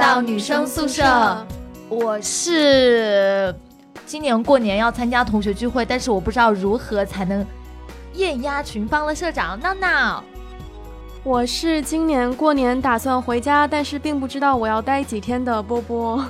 [0.00, 1.46] 到女生宿舍。
[1.90, 3.54] 我是
[4.06, 7.44] 今年过年要参加同学聚会，但是我不知道如何才能
[8.14, 10.24] 艳压群芳的社长闹闹。
[11.22, 16.24] 我是今年过年打算回家，但是并不知道我要待几天的波波。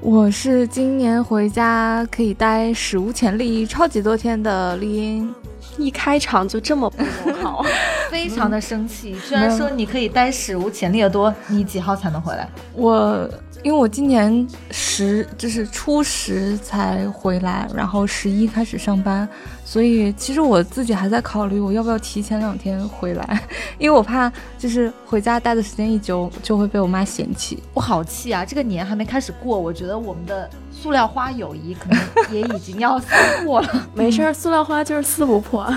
[0.00, 5.34] 我是今年回家可以待史无前例超级多天的丽英。
[5.78, 7.64] 一开场就这么不友好，
[8.10, 9.16] 非常的生气。
[9.28, 12.48] 居然说你可以待史无前例的多，你几号才能回来？
[12.72, 13.28] 我。
[13.64, 19.26] 因为我今年十就是初十才回来，然后十一开始上班，
[19.64, 23.42] 所以其实我自己还在考虑我要不要提前两天回来，
[23.78, 27.62] 因为我怕就是回家待的时间一久就会被我妈嫌弃。
[27.72, 28.44] 我好气啊！
[28.44, 31.98] 这个年还没开始过，我觉得我们的塑料花友谊可能
[32.30, 33.06] 也已经要撕
[33.42, 33.68] 破了。
[33.94, 35.66] 没事儿，塑料花就是撕不破。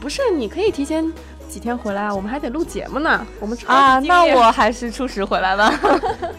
[0.00, 1.10] 不是，你可以提前
[1.56, 3.26] 几天回来啊，我们还得录节目呢。
[3.40, 5.72] 我们啊，那我还是初十回来吧。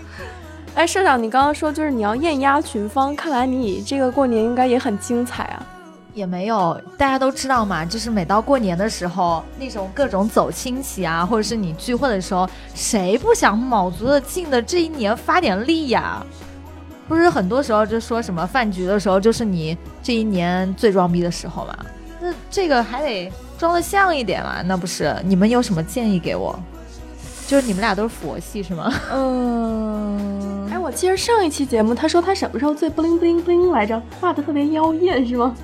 [0.75, 5.65] 哎，社长，你刚刚说就是你要艳压群芳，看来你这个过年应该也很精彩啊。
[6.13, 16.23] 也没有，大家都知道嘛，就是每到过年的时候，那种各种走亲戚啊，或者是你聚会的时候，谁不想卯足了劲的这一年发点力呀？
[17.07, 21.75] 不是很多时候就说什么饭局的时候，就是你这一年最装逼的时候嘛？
[22.21, 24.61] 那这个还得装的像一点嘛？
[24.63, 25.15] 那不是？
[25.25, 26.57] 你们有什么建议给我？
[27.47, 28.93] 就是你们俩都是佛系是吗？
[29.11, 34.01] 嗯， 哎，我记得上一期节目他说他什么时候最不灵不灵不灵来着？
[34.19, 35.55] 画的特别妖艳是吗？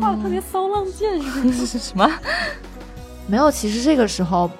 [0.00, 1.66] 画的特别骚浪贱是不是？
[1.78, 2.08] 什么？
[3.26, 4.50] 没有，其实这个时候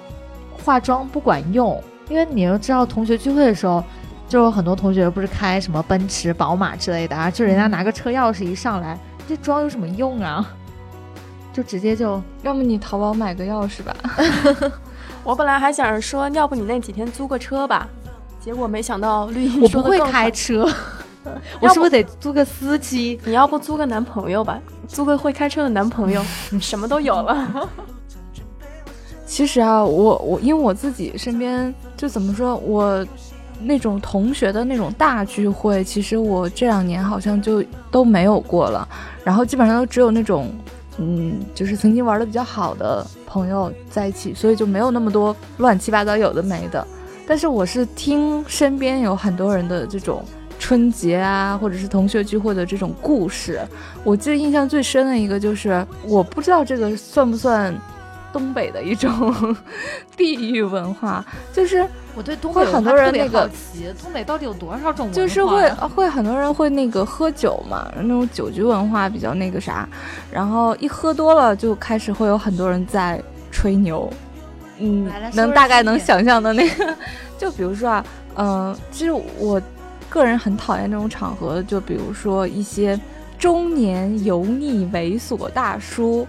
[0.63, 3.83] 化妆不管用，因为你要知道同学聚会的时候，
[4.27, 8.97] 就有很多同学不是开什么奔驰、宝马之类的啊，就人家拿个车钥匙一上来，
[9.29, 10.51] 这妆有什么用啊？
[11.53, 13.95] 就直接就，要么你淘宝买个钥匙吧。
[15.23, 17.87] 我本来还想着说，要不你那几天租个车吧，
[18.39, 20.67] 结果没想到绿茵我不会开车，
[21.61, 23.19] 我是不是得租个司机？
[23.25, 26.23] 你要不租个男朋友吧，租个会开车的男朋友，
[26.59, 27.69] 什么都有了。
[29.25, 33.05] 其实啊，我我因为我自己身边就怎么说，我
[33.61, 38.87] 那种同学的那种大聚会，其实我这两年好像就都没有过了，
[39.23, 40.51] 然后基本上都只有那种。
[41.03, 46.85] 嗯，就是曾经玩的比较好的朋友在一起，所以就没有那么多乱七八糟有的没的。
[47.27, 50.23] 但是我是听身边有很多人的这种
[50.59, 53.59] 春节啊，或者是同学聚会的这种故事。
[54.03, 57.73] 我记得印象最深的一个就是，我不知道这个算不算
[58.31, 59.55] 东北的一种
[60.17, 61.85] 地域文化，就是。
[62.13, 63.49] 我对东北很多人那个，
[64.03, 65.09] 东北到底有多少种？
[65.13, 69.87] 就是会会很多人会那个喝酒嘛，那种酒局文化比较那个啥，
[70.29, 74.11] 然后一喝多了就开始会有很多人在吹牛，
[74.77, 76.93] 嗯，能大概能想象的那个，
[77.39, 78.05] 就比如说啊，
[78.35, 79.61] 嗯，其实我
[80.09, 82.99] 个人很讨厌这种场合，就比如说一些
[83.39, 86.27] 中年油腻猥琐大叔，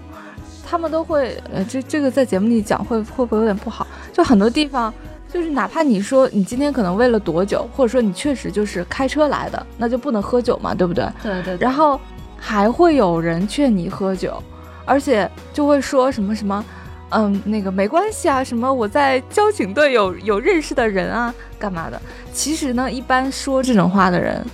[0.65, 3.85] 他们都会，呃，这这个在节目里讲会会不会有点不好？
[4.11, 4.93] 就很多地方。
[5.31, 11.09] 就是哪怕你说你今天可能为了躲酒，或者说你确实就是开车来的，那就不能喝酒嘛，对不对？
[11.23, 11.57] 对对。
[11.57, 11.99] 然后
[12.37, 14.37] 还会有人劝你喝酒，
[14.85, 16.63] 而且就会说什么什么，
[17.09, 21.99] 嗯，那个没关系啊，什么我在交警队有有认识的人啊，干嘛的？
[22.31, 24.45] 其实呢，一般说这种话的人，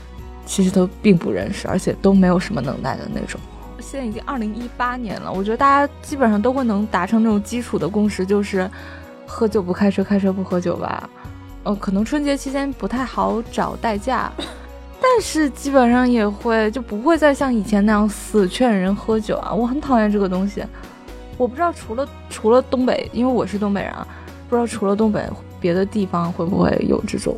[0.46, 3.38] 其实都并不认识，而且都没有什么能耐的那种。
[3.82, 8.70] 现在已经二零一八年了，我觉得大家基本上都会能达成那种基础的共识，就是。
[9.32, 11.08] 喝酒不开车，开车不喝酒吧。
[11.62, 14.32] 呃，可能春节期间不太好找代驾，
[15.00, 19.54] 但是基本上也会就不会再像以前那样死劝人喝酒啊。
[19.54, 20.64] 我很讨厌这个东西。
[21.38, 24.08] 我不知道除了除了东北，因为我是东北人啊，
[24.50, 25.24] 不知道除了东北
[25.60, 27.38] 别的地方会不会有这种。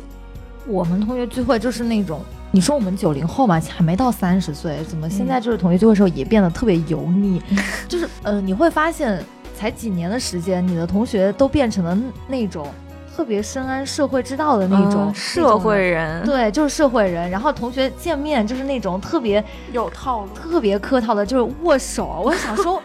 [0.66, 7.42] 我们同学聚会就是那种，你说我们九零后嘛，还没到三十岁，怎么现在就是同学聚会的时候也变得特别油腻？
[7.88, 9.20] 就是呃，你会发现。
[9.54, 11.96] 才几年的时间，你的同学都变成了
[12.26, 12.66] 那种
[13.14, 17.30] 特别深谙社会之道的那种社会人，对，就是社会人。
[17.30, 22.22] 然后同学见面就是那种特别有套路、特别客套的，就是握手。
[22.24, 22.82] 我想说。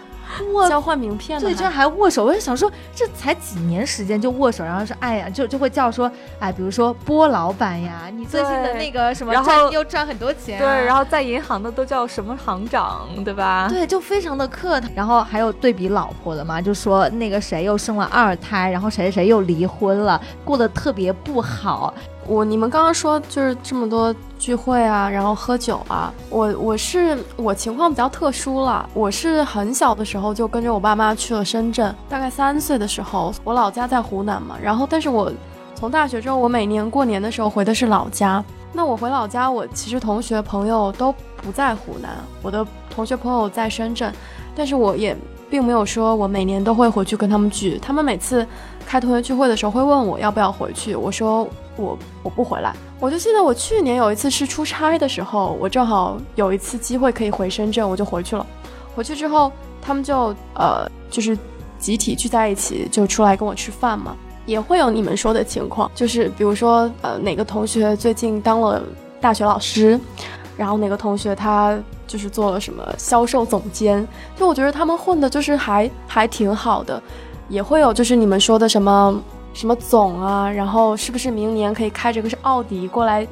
[0.70, 2.26] 交换名片，对，居然还握手！
[2.26, 13.68] 我就想说，这才几年时间就握手，然后说，哎呀，就就会叫说，哎，比如说波老板呀，你最近的那个什么，然后又赚很多钱，对，然后在银行的都叫什么行长，对吧？
[13.70, 14.88] 对，就非常的客套。
[14.96, 21.94] 然后还有对比老婆的嘛，就说那个谁又生了二胎，然后谁谁谁又离婚了，过得特别不好。
[22.28, 35.32] 我你们刚刚说就是这么多聚会啊，然后喝酒啊，我我是我情况比较特殊了，我是很小的时候就跟着我爸妈去了深圳，大概三岁的时候，我老家在湖南嘛，然后但是我
[35.74, 38.44] 从大学之后，我每年过年的时候回的是老家。
[38.74, 44.14] 那我回老家，我其实同学朋友都不在湖南，我的同学朋友在深圳，
[44.54, 45.16] 但是我也
[45.50, 47.80] 并没有说我每年都会回去跟他们聚。
[47.80, 48.46] 他们每次
[48.88, 51.46] 开同学聚会的时候会问我要不要回去，我说
[51.76, 52.74] 我我不回来。
[53.02, 58.48] 我就记得我去年有一次是出差的时候，我正好有一次机会可以回深圳，我就回去了。
[58.96, 59.52] 回去之后，
[59.82, 61.38] 他们就呃就是
[61.78, 64.16] 集体聚在一起，就出来跟我吃饭嘛。
[64.46, 68.82] 也会有你们说的情况，就是比如说，呃，哪个同学最近当了
[69.20, 70.00] 大学老师，
[70.56, 74.08] 然后哪个同学他就是做了什么销售总监，
[74.38, 77.04] 就我觉得他们混的就是还还挺好的。
[77.50, 79.22] 也会有就是你们说的什么
[79.54, 83.28] 什么总啊，然后是不是明年可以开着个是奥迪过来，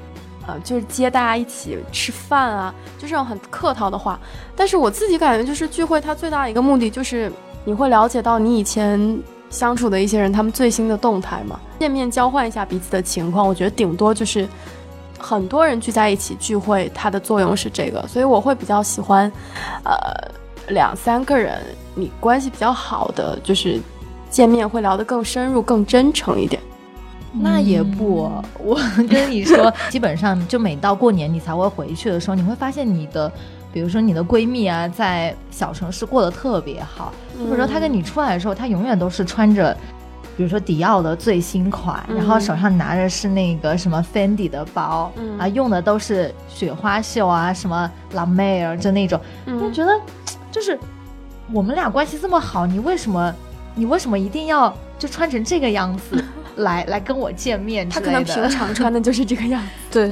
[0.47, 4.19] 呃，就是接大家一起吃饭啊，就这种很客套的话。
[4.55, 7.31] 但是我自己感觉就是聚会它最大的一个目的就是
[7.63, 9.19] 你会了解到你以前。
[9.47, 14.45] 相处的一些人，他们最新的动态嘛，见面交换一下彼此的情况，我觉得顶多就是
[15.17, 19.31] 很多人聚在一起聚会，它的作用是这个，所以我会比较喜欢，
[19.85, 19.93] 呃，
[20.69, 21.61] 两三个人
[21.93, 23.79] 你关系比较好的，就是
[24.35, 26.61] 见面会聊得更深入、更真诚一点。
[27.31, 28.29] 那也不，
[28.59, 28.77] 我
[29.09, 33.31] 跟你说，基本上就每到过年你才会回去的时候，你会发现你的。
[33.71, 39.75] 比如说你的闺蜜啊，在小城市过得特别好，或者说她跟你出来的时候，她永远都是穿着，
[40.37, 49.91] 比如说迪奥的最新款，然后手上拿着是那个什么 Fendi 的包，啊，用的都是雪花秀啊，什么 La Mer 就那种，就觉得
[50.49, 50.79] 就是
[51.51, 53.33] 我们俩关系这么好，你为什么
[53.75, 56.23] 你为什么一定要就穿成这个样子
[56.57, 57.87] 来来跟我见面？
[57.89, 60.11] 他可能平常穿的就是这个样子， 对。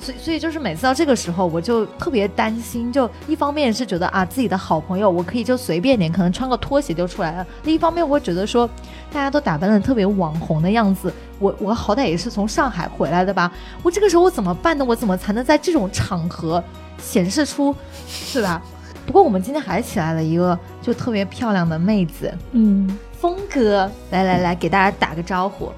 [0.00, 2.92] 所以，所以就是每次到这个时候，我就特别担心。
[2.92, 8.68] 就一方面是觉得啊，自己的好朋友，我可以就随便点，可能穿个拖鞋就出来了；另一方面，我会觉得说，
[9.12, 13.52] 大家都打扮的特别网红的样子，我我好歹也是从上海回来的吧？
[13.80, 14.84] 我这个时候我怎么办呢？
[14.84, 16.60] 我怎么才能在这种场合
[17.00, 17.72] 显示出，
[18.08, 18.60] 是吧？
[19.04, 22.88] 不过我们今天还起来了一个就特别漂亮的妹子，嗯，
[23.20, 25.70] 峰哥，来来来，给大家打个招呼。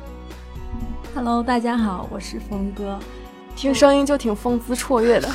[1.15, 2.99] Hello，大家好，我是峰哥。
[3.57, 5.29] 听声音就挺风姿绰约的，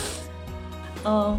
[1.04, 1.36] 嗯，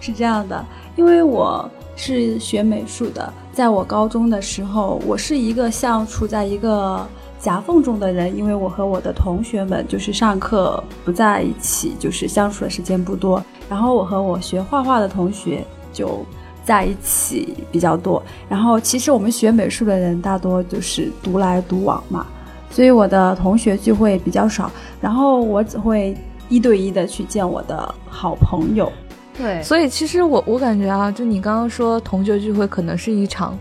[0.00, 0.64] 是这样的，
[0.96, 7.06] 因为我是学美术的，在我高中的时候，我是一个像处在一个
[7.38, 16.26] 夹缝中的人，因为我和我的同学们就是上课不在一起，就是相处的时间不多，然后我和我学画画的同学就
[16.64, 22.26] 在一起比较多，然后其实我们学美术的人大多就是独来独往嘛。
[22.70, 24.70] 所以我的同学聚会比较少，
[25.00, 26.16] 然后我只会
[26.48, 28.92] 一对一的去见我的好朋友。
[29.36, 33.58] 对，所以其实我我感觉啊，就你刚刚说同学聚会可能是一场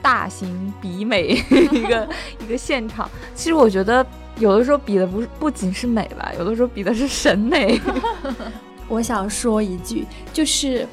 [0.00, 2.08] 大型比美一个
[2.44, 4.04] 一个现场，其实我觉得
[4.38, 7.80] 有的时候比的不是不仅是美吧，有的时候比的是审美。
[8.92, 10.86] 我想说一句，就是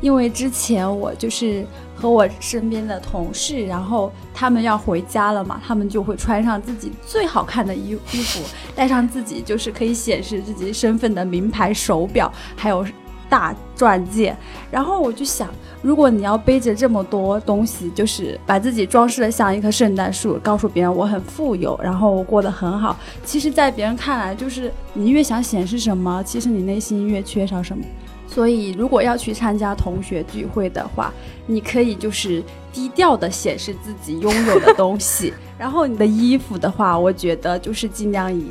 [0.00, 1.64] 因为之前我就是。
[1.98, 8.42] 和我身边的同事，然后他们要回家了嘛，他们就会穿上自己最好看的衣衣服，
[8.74, 12.84] 带上自己就是可以显示自己身份的名牌手表，还有
[13.28, 14.36] 大钻戒。
[14.70, 15.48] 然后我就想，
[15.82, 22.96] 如果你要背着这么多东西，就是把自己装饰的像一棵圣诞树，告诉别人我很富有，然后我过得很好。
[23.24, 27.84] 其实，在别人看来，就是你越想显示什么，其实你内心越缺少什么。
[28.28, 31.12] 所以，如果要去参加同学聚会的话，
[31.46, 32.42] 你可以就是
[32.72, 35.32] 低调的显示自己拥有的东西。
[35.56, 38.44] 然后，你的衣服的话，我觉得就是尽量以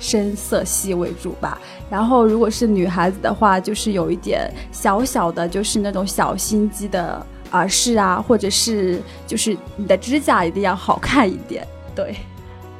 [0.00, 1.56] 深色系为主吧。
[1.88, 11.64] 然后，如果是女孩子的话，就是有一点小小的，就是那种小心机的耳饰啊，或者是就是你的指甲一定要好看一点。
[11.94, 12.16] 对，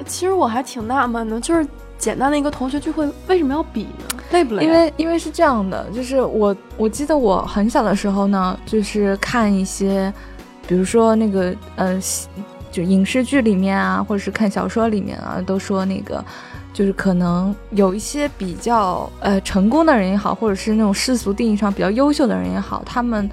[0.07, 1.65] 其实我还挺纳闷的，就是。
[2.01, 4.19] 简单的一个同学聚会，为什么要比呢？
[4.31, 4.65] 累不累？
[4.65, 10.11] 因为因为是这样的，就是我我记得我很小的时候呢，就是看一些，
[10.67, 12.01] 比如说那个呃，
[12.73, 16.25] 就影视剧里面啊，或者是看小说里面啊，都说那个，
[16.81, 23.29] 就是可能有一些比较呃成功的人也好，或者是那种世俗定义上比较优秀的人也好，他们。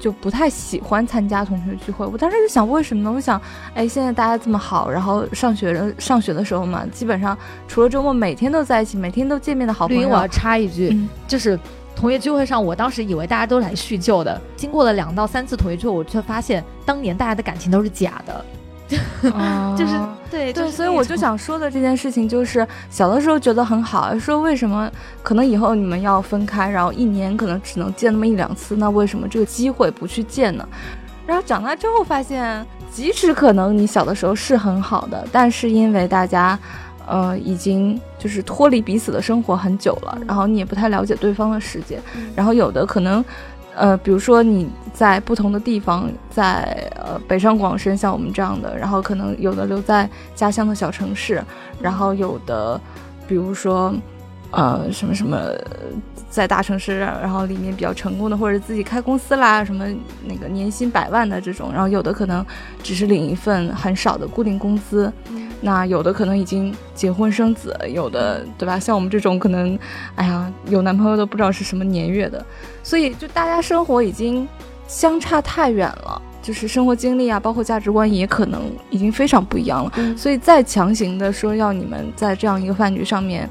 [0.00, 3.12] 就不太喜欢参加同学聚会，我当时就想为什么呢？
[3.12, 3.40] 我想，
[3.74, 7.36] 哎，现在大家这么好，然后上学的上学的时候嘛，基本上
[7.66, 10.08] 除了周末每天都在一起，每天都见面的好朋友。
[10.08, 11.58] 我要插一句，就是
[11.96, 18.44] 同学聚会上，我当时以为大家都来叙旧的，经过了两到三次同学聚会，我却发现当年大家的感情都是假的。
[19.76, 19.94] 就是
[20.30, 24.90] 对对，所以我就想说的这件事情，就是小的时候觉得很好，说为什么
[25.22, 30.66] 可能以后你们要分开，然后一年可能只能见那么一两次，那为什么这个机会不去见呢？
[31.26, 36.58] 然后长大之后发现，即使可能你小的时候是很好的，但是因为大家
[37.06, 42.00] 呃，已经就是脱离彼此的生活很久了，然后你也不太了解对方的世界，
[42.34, 43.22] 然后有的可能，
[43.78, 51.42] 呃，比如说你在不同的地方，在呃北上广深像我们这样的，然后可能有的留在家乡的小城市，
[51.80, 52.80] 然后有的，
[53.26, 53.94] 比如说，
[54.50, 55.38] 呃，什么什么。
[56.30, 59.86] 在大城市，然后里面比较成功的，或者自己开公司啦，什么
[60.26, 62.44] 那个年薪百万的这种，然后有的可能
[62.82, 65.10] 只是领一份很少的固定工资，
[65.60, 68.78] 那有的可能已经结婚生子，有的对吧？
[68.78, 69.78] 像我们这种可能，
[70.14, 72.44] 哎呀，有男朋友都不知道是什么年月的，
[72.82, 74.46] 所以就大家生活已经
[74.86, 83.48] 相差太远了，就是生活经历啊，包括价值观也可能已经非常不一样了，所以再强行的说要你们在这样一个饭局上面。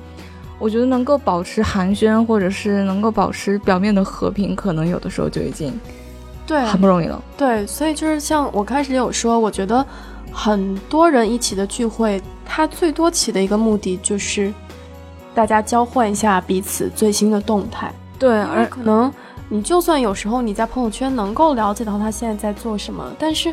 [0.60, 5.72] 我觉得能够保持寒暄，或者是能够保持表面的和平，可能有的时候就已经
[6.48, 7.24] 对很不容易了。
[7.38, 9.86] 对，所以就是像我开始有说，我觉得
[10.38, 14.54] 很多人一起的聚会，它最多起的一个目的就是
[15.34, 17.92] 大家交换一下彼此最新的动态。
[18.20, 19.12] 对，而可能
[19.50, 23.52] 你就算有时候你在朋友圈能够了解到他现在在做什么，但是。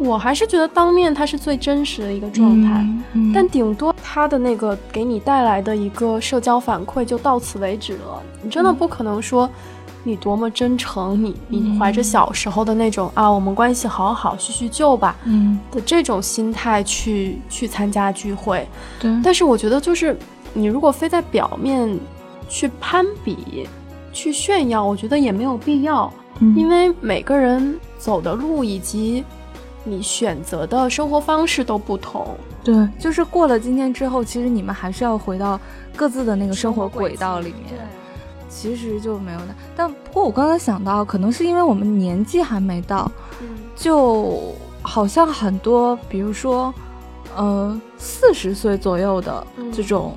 [0.00, 2.86] 我还是觉得当面他是最真实的一个状态，
[3.34, 8.22] 但顶多他的那个给你带来的一个社交反馈就到此为止了。
[8.40, 9.50] 你真的不可能说
[10.08, 18.66] 你多么真诚，你你怀着小时候的那种啊，我们关系好好叙叙旧吧，嗯的这种心态去去参加聚会。
[18.98, 20.16] 对，但是我觉得就是
[20.54, 21.98] 你如果非在表面
[22.48, 23.68] 去攀比、
[24.12, 29.22] 去炫耀，我觉得也没有必要，嗯因为每个人走的路以及。
[29.84, 35.58] 你选择的生活方式都不同，对，就是过了今天之后，其实你们还是要回到
[35.96, 37.88] 各自的那个生活轨道里面，
[38.48, 39.46] 其实就没有的。
[39.76, 43.10] 但不过我刚才想到，可能是因为我们年纪还没到，
[43.76, 46.72] 就好像很多，比如说，
[47.36, 50.16] 呃，四十岁左右的这种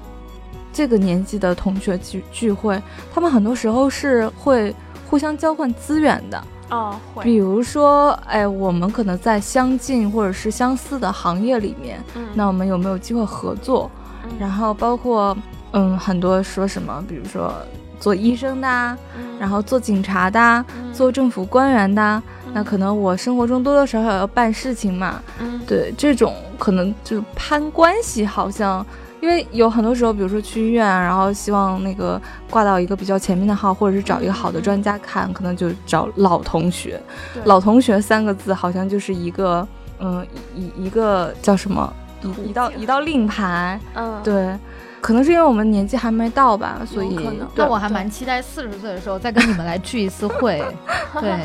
[0.72, 2.82] 这个年纪的同学聚聚会，
[3.14, 4.74] 他们很多时候是会
[5.10, 6.44] 互相交换资源的。
[6.70, 12.02] 哦，会比如说，哎，我们可能在相近或者是相似的行业里面，
[12.34, 13.92] 那我们有没有机会合作？
[14.40, 15.36] 然后包括，
[15.72, 17.54] 嗯，很多说什么，比如说
[18.02, 18.98] 做医生的，
[19.40, 25.22] 然后做警察的，做政府官员的，那可能我生活中多多少少要办事情嘛，
[25.66, 28.86] 对，这种可能就攀关系，好像。
[29.22, 37.00] 因为有很多时候，比如说去医院，然后希望那个挂到一个比较前面的号，或者是找一个好的专家看，可能就找老同学。
[37.44, 39.68] 老同学三个字好像就是一个，
[40.00, 41.94] 嗯，一一个叫什么，
[42.24, 43.80] 一一道一道令牌。
[43.94, 44.58] 嗯，对，
[45.02, 47.20] 可能是因为我们年纪还没到吧，所以。
[47.56, 50.64] 那我还蛮期待四十岁的时候再跟你们来聚一次会。
[51.20, 51.36] 对。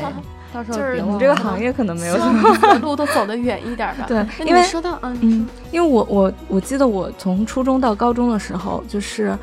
[0.53, 4.05] 到时候就是你这个行业可能没有什么路都走得远一点吧。
[4.07, 9.37] 对，因为说到嗯，因为我我我记得我从初中到高中的时候，就是，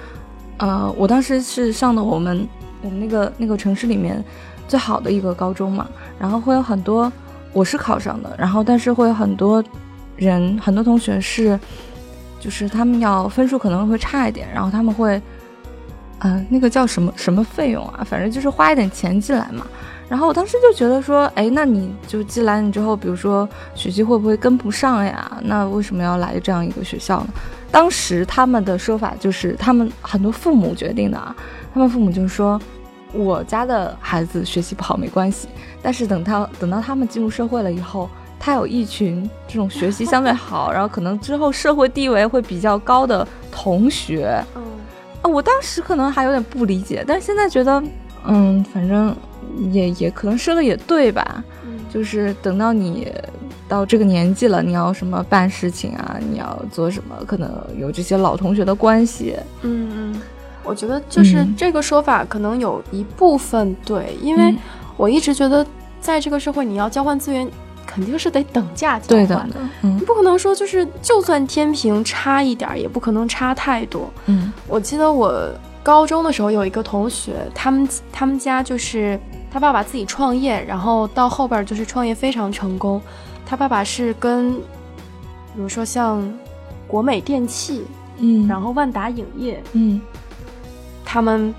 [0.56, 2.48] 呃，我当时是上的我们
[2.82, 4.24] 我们那个那个城市里面
[4.66, 5.86] 最好的一个高中嘛，
[6.18, 7.12] 然后会有很多
[7.52, 9.62] 我是考上的，然后但是会有很多
[10.16, 11.60] 人很多同学是，
[12.44, 15.18] 就是他们要分数可能会差一点，然后他们会，
[16.18, 19.66] 呃，那个叫什么什么费用啊，反正就是花一点钱进来嘛。
[20.10, 25.40] 然后我当时就觉得说，哎，那你就进来你之后，比如说学习会不会跟不上呀？
[25.44, 27.28] 那为什么要来这样一个学校呢？
[27.70, 31.34] 当时他们的说法就是，他们很多父母决定的啊。
[31.72, 32.60] 他们父母就说，
[33.14, 35.48] 我家的孩子学习不好没关系，
[35.80, 44.42] 但是等他等到他们进入社会了以后，他有一群这种学习 相对好，然后可能之后社会地位会比较高的同学。
[44.54, 44.62] 嗯，
[45.22, 47.82] 啊，我当时可能还有点不理解，但是现在觉得，
[48.26, 49.14] 嗯，反正。
[49.70, 51.44] 也也可能说的也对吧，
[51.88, 53.06] 就是等到你
[53.68, 57.48] 到这个年纪了，你要什么办事情啊，你要做什么，可能
[57.78, 59.36] 有这些老同学的关系。
[59.62, 60.20] 嗯嗯，
[60.64, 64.52] 我觉得就是这个说法可能有一部分对，因为
[64.96, 65.64] 我一直觉得
[66.00, 67.48] 在这个社会，你要交换资源，
[67.86, 74.10] 肯定是得等价交换的，你不可能说就是就算天平差一点，也不可能差太多。
[74.26, 75.50] 嗯，我记得我
[75.82, 79.18] 高中的时候有一个同学，他们他们家就是。
[79.54, 83.00] 他爸爸自己创业，然后到后边就是创业非常成功。
[83.46, 84.60] 他爸爸是跟，比
[85.54, 86.28] 如说像
[86.88, 87.84] 国美电器，
[88.18, 90.00] 嗯，然后万达影业，嗯，
[91.04, 91.54] 他们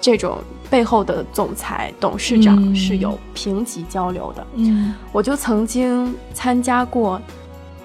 [0.00, 0.38] 这种
[0.70, 4.46] 背后的总裁、董事长是有平级交流的。
[4.54, 7.20] 嗯，我就曾经参加过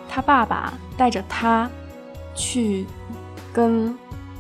[0.07, 1.69] 他爸爸带着他
[2.35, 2.85] 去
[3.53, 3.95] 跟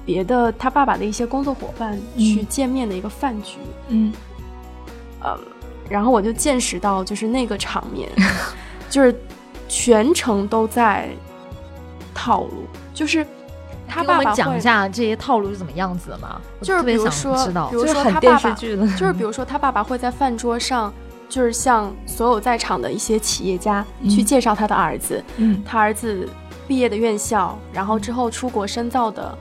[0.05, 3.57] 别的他爸爸的一些工作伙伴去见面的一个饭局。
[3.89, 4.11] 嗯。
[5.23, 5.37] 嗯，
[5.89, 8.09] 然后我就见识到，就是那个场面，
[8.89, 9.13] 就是
[9.67, 11.09] 全程都在
[12.13, 13.27] 套路，就是
[13.89, 16.39] 他给我们讲一下这些套路是怎么样子的吗？
[16.61, 17.75] 就是特别想比如说知道比。
[17.75, 20.93] 如就是说很电视他爸爸就是比如说，他爸爸会在饭桌上，
[21.27, 26.29] 就是向所有在场的一些企业家嗯去介绍他的儿子，嗯他儿子
[26.67, 29.37] 毕业的院校，然后之后出国深造的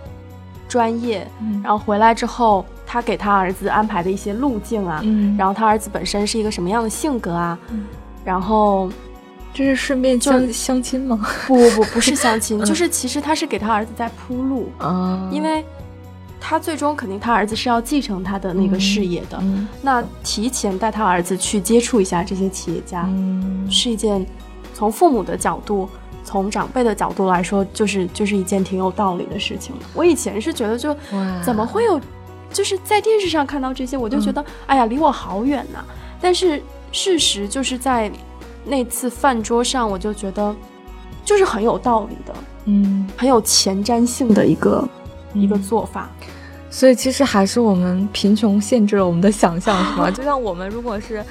[0.68, 7.86] 专业，嗯然后回来之后，他给他儿子安排的一些路径啊，嗯，然后他儿子本身是一个什么样的性格啊，嗯
[8.24, 8.90] 然后
[9.54, 11.18] 这是顺便就相相亲吗？
[11.46, 15.64] 不不不不是相亲，嗯就是其实他是给他儿子在铺路，啊因为
[16.40, 24.24] 他最终肯定他儿子是要继承他的那个事业的，嗯那提前带他儿子去接触一下这些企业家，嗯是一件
[24.74, 25.88] 从父母的角度。
[26.24, 29.74] 从长辈的角度来说，就是就是一件挺有道理的事情。
[29.94, 31.98] 我以前是觉得就哇怎么会有，
[32.52, 35.82] 就是在电视上看到这些，我就觉得、哎呀离我好远呐、
[36.20, 36.62] 但是
[36.92, 38.12] 事实就是在
[38.68, 40.54] 那次饭桌上，我就觉得
[41.24, 42.34] 就是很有道理的，
[42.66, 44.86] 嗯很有前瞻性的一个、
[45.34, 46.08] 一个做法。
[46.70, 50.10] 所以其实还是我们贫穷限制了我们的想象，是吗？
[50.12, 51.24] 就像我们如果是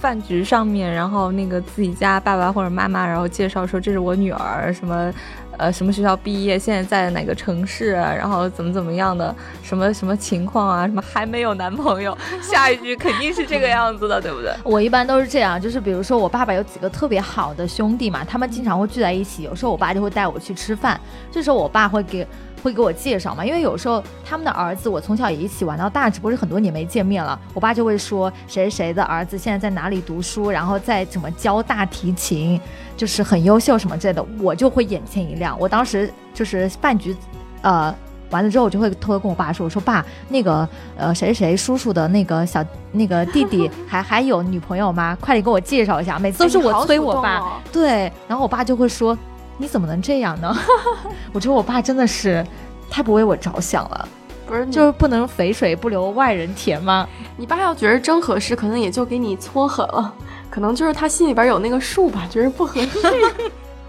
[0.00, 5.12] 饭局上面，然后那个自己家爸爸或者妈妈，然后介绍说这是我女儿，什么
[5.58, 14.52] 呃什么学校毕业，现在在哪个城市，然后怎么怎么样的，什么什么情况啊，什么还没有男朋友，下一句肯定是这个样子的，对不对？
[14.64, 22.26] 我一般都是这样，就是比如说我爸爸有几个特别好的兄弟嘛，他们经常会聚在一起，有时候我爸就会带我去吃饭，这时候我爸会给
[22.64, 32.58] 会给我介绍嘛，因为有时候他们的儿子我从小也一起玩到大，只不过是很多年没见面了，我爸就会说谁谁谁的儿子现在在哪里读书，然后在怎么教大提琴，
[32.96, 35.54] 就是很优秀什么之类的，我就会眼前一亮。
[35.60, 37.14] 我当时就是饭局，
[37.60, 37.94] 呃。
[38.30, 45.16] 完了之后，我就会偷偷跟我爸说：“我说爸，那个呃谁谁谁叔叔的那个小那个弟弟还还有女朋友吗？
[45.20, 49.16] 快点给我介绍一下。”每次都是我催我爸，对，然后我爸就会说
[49.58, 50.56] ：“你怎么能这样呢？”
[51.32, 52.44] 我觉得我爸真的是
[52.90, 54.08] 太不为我着想了，
[54.46, 57.08] 不是，就就是不能肥水不流外人田吗？
[57.36, 60.12] 你爸要觉得真合适，可能也就给你撮合了，
[60.50, 62.98] 可能就是他心里边有那个数吧，觉得不合适。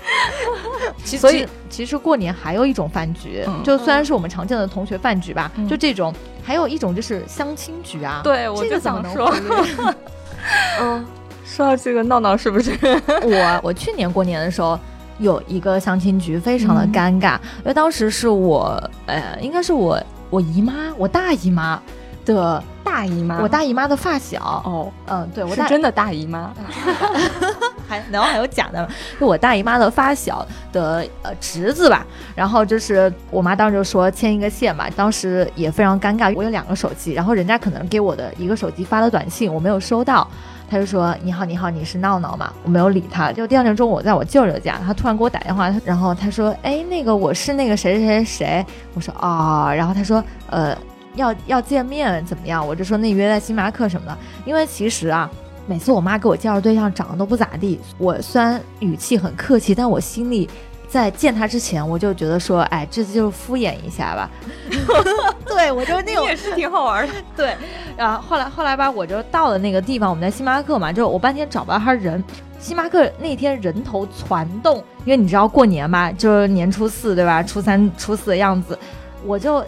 [1.03, 8.21] 其所以其实过年还有一种饭局，嗯就虽然是我们常见的同学饭局吧，嗯就这种，还有一种就是相亲局啊。
[8.23, 9.33] 对，我就想说，
[10.79, 11.03] 嗯，
[11.43, 12.77] 说到这个闹闹是不是？
[13.23, 14.79] 我我去年过年的时候
[15.19, 16.93] 有一个相亲局，非常的嗯。
[16.93, 21.81] 尴尬，因为当时是我呃，应该是我我姨妈，我大姨妈
[22.25, 26.51] 的大姨妈，我大姨妈的发小，哦，嗯，对我是真的大姨妈，
[27.87, 28.87] 还然后还有假的，
[29.19, 40.27] 就我大姨妈的发小的呃侄子吧，然后就是我妈当时就说牵一个线嘛，当时也非常尴尬，我有两个手机，然后人家可能给我的一个手机发了短信，我没有收到。
[40.69, 43.31] 他就说：“你好，你好，你是闹闹吗？”我没有理他。
[43.31, 50.75] 就第二天中午，在我舅舅家，他突然给我打电话，然后他说：“哎，那个我是那个谁谁谁谁。”我说：“啊、然后他说：“呃，
[51.15, 55.29] 要要见面怎么样？”我就说：“那约在星巴克什么的。”因为其实啊，
[55.67, 60.49] 每次我妈给我介绍对象长得都不咋地，我虽然语气很客气，但我心里
[60.89, 64.29] 在见他之前，我就觉得说，哎，这次就是敷衍一下吧。
[65.45, 67.13] 对，我就那种也是挺好玩的。
[67.35, 67.55] 对，
[67.97, 72.23] 然后后来后来吧，我就到了那个地方，我们在星巴克嘛，就我半天找不到他人。
[72.59, 77.43] 星巴克那天人头攒动，因为你知道过年嘛，就是年初四对吧？
[77.43, 78.77] 初三、初四的样子，
[79.23, 79.63] 我就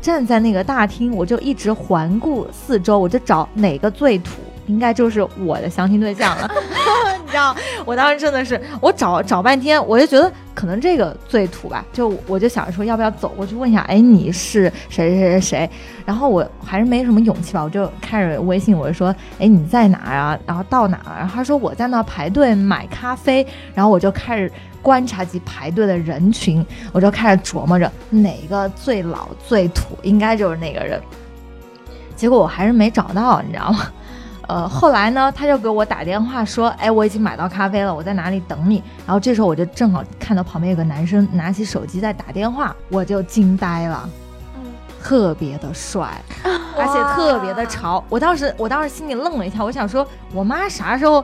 [0.00, 6.48] 站在那个大厅，我就一直环顾四周，我就找哪个最土，应该就是我的相亲对象了。
[7.34, 15.70] 你知道，我当时真的是，我找找半天，我就觉得可能这个最土吧，就我就想着说要不要走过去问一下，哎，你是谁谁谁谁？
[16.06, 20.38] 然后我还是没什么勇气吧，我就开始微信，我就说，哎，你在哪儿啊？
[20.46, 21.18] 然后到哪儿？
[21.18, 23.44] 然后他说我在那排队买咖啡，
[23.74, 24.48] 然后我就开始
[24.80, 31.00] 观察及排队的人群，我就开始琢磨着哪个最老最土，应该就是那个人。
[32.14, 33.90] 结果我还是没找到，你知道吗？
[34.48, 38.82] 呃，后来呢，他就给我打电话说，哎，我已经买到咖啡了，我在哪里等你。
[39.06, 44.08] 然后这时候我就正好看到旁边有个男生拿起手机在打电话，我就惊呆了。
[45.02, 48.02] 特别的帅， 而且特别的潮。
[48.08, 51.22] 我当时，我当时心里愣了一下，我想说，我妈啥时候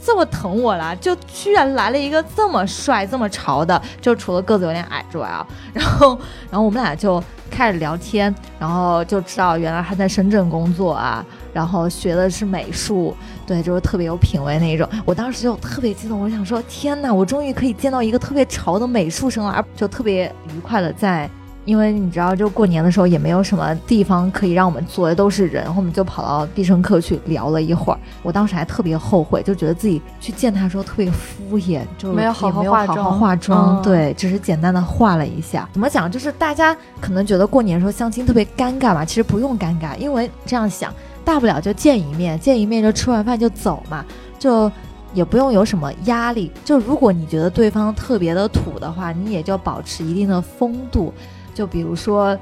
[0.00, 0.94] 这么疼我了？
[0.96, 5.44] 就居然来了一个这么帅、这么潮的，就除了个子有点矮之外啊。
[5.72, 6.16] 然后，
[6.50, 13.14] 然后我们俩就开始聊天，然后就知道原来他在深圳工作啊，然后学的是美术，
[13.46, 14.88] 对，就是特别有品位那一种。
[15.04, 21.28] 我当时就特别激动，我想说，天哪，我终于可以见到一个特别潮的美术生了，而就特别愉快的在
[21.66, 27.98] 因为你知道，就过年的时候也没有什么地方可以让我们坐，都是人，然后我们就跑到必胜客去聊了一会儿。
[28.22, 35.68] 我当时还特别后悔，就觉得自己去见他的时候特别敷衍，就没有好好化妆化妆，嗯对，只是简单的化了一下。
[35.70, 36.10] 怎么讲？
[36.10, 40.92] 就是大家可能觉得过年的时候相亲特别尴尬嘛，其实不用尴尬，因为这样想，
[41.24, 44.04] 大不了就见一面，见一面就吃完饭就走嘛，
[44.38, 44.70] 就。
[45.12, 51.12] 也不用有什么压力，就如果你觉得对方特别的土的话，你也就保持一定的风度，
[51.52, 52.38] 就比如说，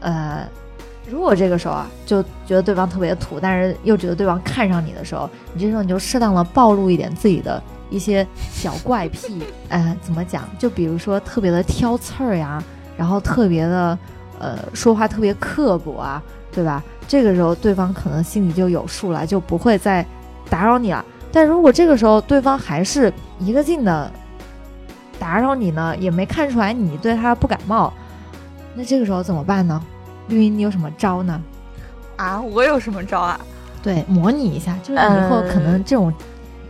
[0.00, 0.46] 呃，
[1.08, 9.40] 如果这个时候啊，就觉得对方特别土，但是又觉得对方看上你的时候，你这时候你就适当的暴露一点自己的一些小怪癖，
[9.70, 10.46] 呃， 怎么讲？
[10.58, 12.62] 就比如说特别的挑刺儿呀，
[12.94, 13.98] 然后特别的
[14.38, 16.84] 呃说话特别刻薄啊，对吧？
[17.08, 20.04] 这个时候对方可能心里就有数了，就不会再
[20.50, 21.04] 打扰你了。
[21.32, 24.10] 但如果这个时候对方还是一个劲的
[25.18, 27.92] 打扰你呢，也没看出来你对他不感冒，
[28.74, 29.82] 那这个时候怎么办呢？
[30.28, 31.40] 绿茵，你有什么招呢？
[32.16, 33.38] 啊，我有什么招啊？
[33.82, 36.12] 对，模拟一下，就是以后可能呃这种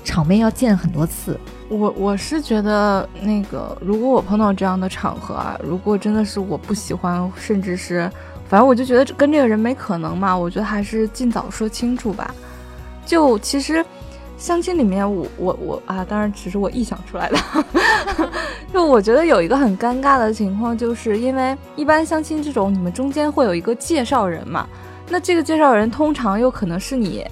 [0.05, 1.39] 场面要见很多次。
[1.69, 8.11] 我我是觉得那个，如果我碰到这样的场合啊，如果真的是我不喜欢，甚至是，
[8.49, 12.35] 反正我就觉得跟这个人没可能嘛，我觉得还是尽早说清楚吧。
[13.05, 13.85] 就其实
[14.39, 17.39] 相亲里面我，我我啊，当然只是我臆想出来的。
[18.73, 24.67] 就我觉得有一个很尴尬的情况，就是因为一般相亲这种，你们中间会有一个介绍人嘛，
[25.09, 27.27] 那这个介绍人通常有可能是你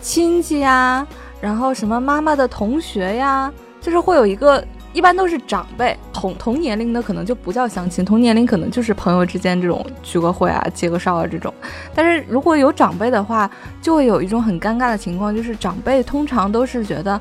[0.00, 1.06] 亲戚呀，
[1.40, 4.64] 然后什么妈妈的同学呀，就是会有一个，
[4.96, 11.52] 一般都是长辈，同同年龄的可能就不叫相亲，同年龄可能就是朋友之间这种聚个会啊、接个绍啊这种。
[11.94, 13.50] 但是如果有长辈的话，
[13.82, 17.20] 就会有一种很尴尬的情况，就是长辈通常都是觉得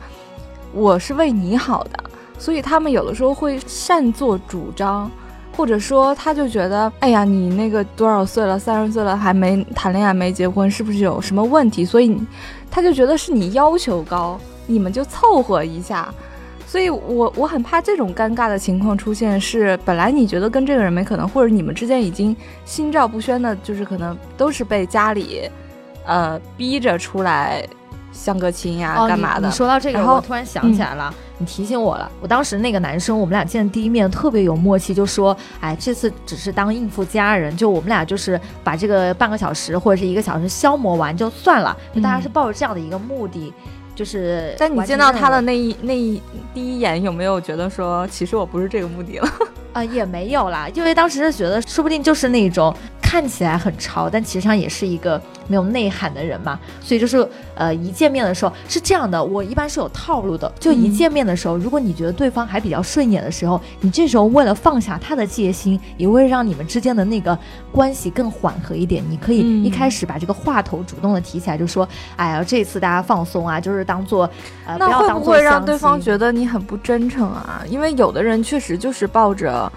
[0.71, 2.01] 我是为你好的，
[2.37, 5.11] 所以他们有的时候会擅作主张。
[5.57, 11.85] 或者说，他就觉得，哎呀，你那个多少岁了，三十岁了还没谈恋爱、没结婚，是不是有什么问题？
[11.85, 12.25] 所以你，
[12.69, 16.13] 他就觉得是你要求高，你们就凑合一下。
[16.75, 22.35] 所以我我很怕这种尴尬的情况出现，是本来你觉得跟这个人没可能，或者你们之间已经
[22.65, 25.49] 心照不宣的，就是可能都是被家里，
[26.05, 27.65] 呃，逼着出来
[28.11, 29.47] 相个亲呀、哦，干嘛的你？
[29.47, 29.51] 你。
[29.53, 32.11] 说到这个，然后我突然想起来了，你提醒我了。
[32.19, 43.53] 我当时那个男生，我们俩见第一面特别有默契，就说：“哎，这次只是当应付家人，就我们俩就是把这个半个小时或者是一个小时消磨完就算了。”就大家是抱着这样的一个目的，
[43.95, 44.53] 就是。
[44.57, 46.21] 在你见到他的那一那一
[46.53, 49.29] 第一眼，有没有觉得说，其实我不是这个目的了？
[49.73, 56.59] 啊、 也没有啦，因为当时是觉得，说不定就是那种看起来很潮，但其实上也是一个没有内涵的人嘛。
[56.81, 60.51] 所以就是呃，一见面的时候是这样的，我一般是有套路的。
[60.59, 67.37] 就一嗯见面的时候，如果你觉得对方还比较顺眼的时候，你这时候为了放下他的戒心，也为了让你们之间的那个
[67.71, 71.87] 关系更缓和一点，你可以嗯一开始把这个话头主动的提起来，就说
[72.17, 74.27] ：“哎呀，这次大家放松啊，就是当做
[74.65, 77.61] 呃，那会不会让对方觉得你很不真诚啊？
[77.69, 79.71] 因为有的人确实就是抱着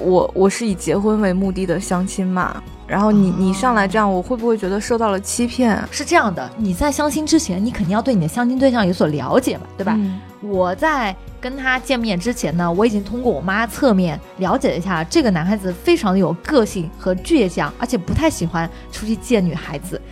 [0.00, 5.82] 我我是以结婚为目的的相亲嘛，然后你、你上来这样，我会不会觉得受到了欺骗？
[5.90, 9.94] 是这样的，你在相亲之前，你肯定要对你的相亲对象有所了解嘛，对吧？
[9.96, 20.02] 嗯我在跟他见面之前呢，我已经通过我妈侧面了解了一下，这个男孩子非常的有个性和倔强，而且不太喜欢出去见女孩子，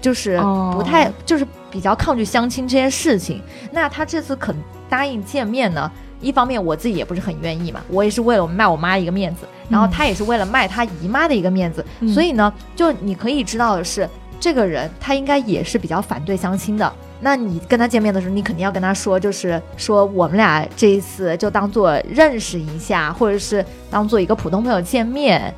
[0.00, 3.40] 就是哦不太、就是比较抗拒相亲这件事情。
[3.70, 4.56] 那他这次肯
[4.88, 5.88] 答应见面呢，
[6.20, 12.08] 一方面我自己也不是很愿意嘛，我也是为了卖我妈一个面子，然后他也是为了卖他姨妈的一个面子，嗯。
[12.08, 14.08] 所以呢，就你可以知道的是，
[14.40, 16.92] 这个人他应该也是比较反对相亲的。
[17.20, 25.52] 那你跟他见面的时候，你肯定要跟他说，就是说我们俩这一次就当做认识一下，或者是当做一个普通朋友见面，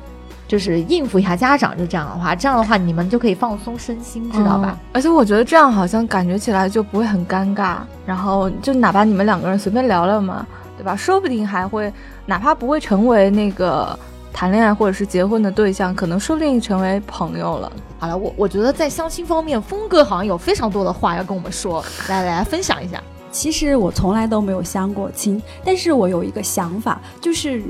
[0.49, 1.77] 就是应付一下家长。
[1.77, 4.77] 就这样的话，这样的话你们就可以放松身心，知道吧？
[4.77, 10.45] 嗯而且我觉得这样好像感觉起来就不会很尴尬，然后就哪怕你们两个人随便聊聊嘛，
[10.77, 10.95] 对吧？
[10.95, 11.93] 说不定还会，
[12.25, 13.97] 哪怕不会成为那个
[14.33, 17.71] 谈恋爱或者是结婚的对象，可能说不定成为朋友了。
[17.99, 23.01] 好了，我我觉得在相亲方面，峰哥好像有非常多的话要跟我们说，来来来分享一下。
[23.31, 27.61] 其实我从来都没有相过亲，但是我有一个想法，就是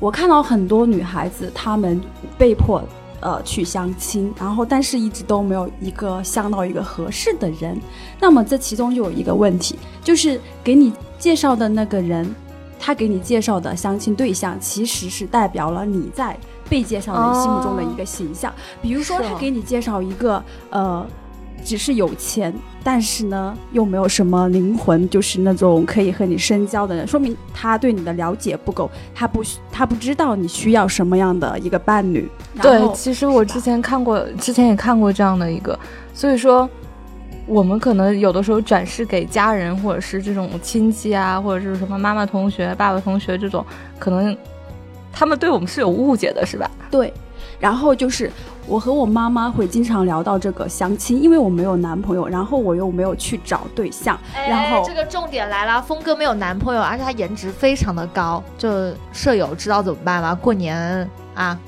[0.00, 2.00] 我看到很多女孩子她们
[2.36, 2.82] 被迫
[3.20, 7.80] 呃去相亲，然后但是一直都没有一个相到一个合适的人。
[8.20, 12.34] 那么这其中就有一个问题，就是给你介绍的那个人，
[12.78, 16.36] 他给你介绍的相亲对象，其实是代表了你在
[16.68, 18.52] 被介绍人心目中的一个形象。
[18.82, 21.06] 比如说，他给你介绍一个呃。
[21.62, 32.28] 只是有钱，但是呢又没有什么灵魂，就是那种可以和你深交的人，说明他对你的了解不够，他不他不知道你需要什么样的一个伴侣。
[32.60, 35.78] 对，其实我之前看过，之前也看过这样的一个，
[36.12, 36.68] 所以说
[37.46, 43.64] 我们可能有的时候展示给家人或者是这种亲戚啊，或者是什么妈妈同学、爸爸同学这种，
[43.98, 44.36] 可能
[45.12, 46.70] 他们对我们是有误解的，是吧？
[46.90, 47.12] 对。
[47.60, 48.30] 然后就是
[48.66, 54.18] 我和我妈妈会经常聊到这个相亲，因为我没有男朋友，然后我又没有去找对象。
[54.34, 60.34] 然后这个重点来了，峰哥没有男朋友，而且他颜值非常的高，就舍友知道怎么办吗？
[60.34, 61.58] 过年啊。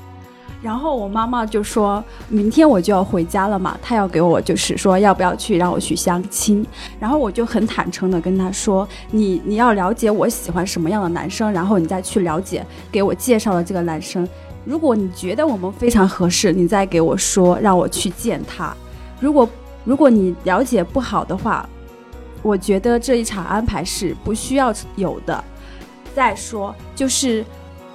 [0.59, 6.65] 然后我妈妈就说明天我就要回家了嘛，她要给我就是说要不要去让我去相亲。
[6.99, 14.27] 然后我就很坦诚的跟她说，你你要了解我喜欢什么样的男生，然后你再去了解给我介绍的这个男生。
[14.67, 18.75] 如果你觉得我们非常合适，你再给我说，让我去见他。
[19.21, 19.47] 如果
[19.85, 21.67] 如果你了解不好的话，
[22.43, 25.41] 我觉得这一场安排是不需要有的。
[26.13, 27.45] 再说，就是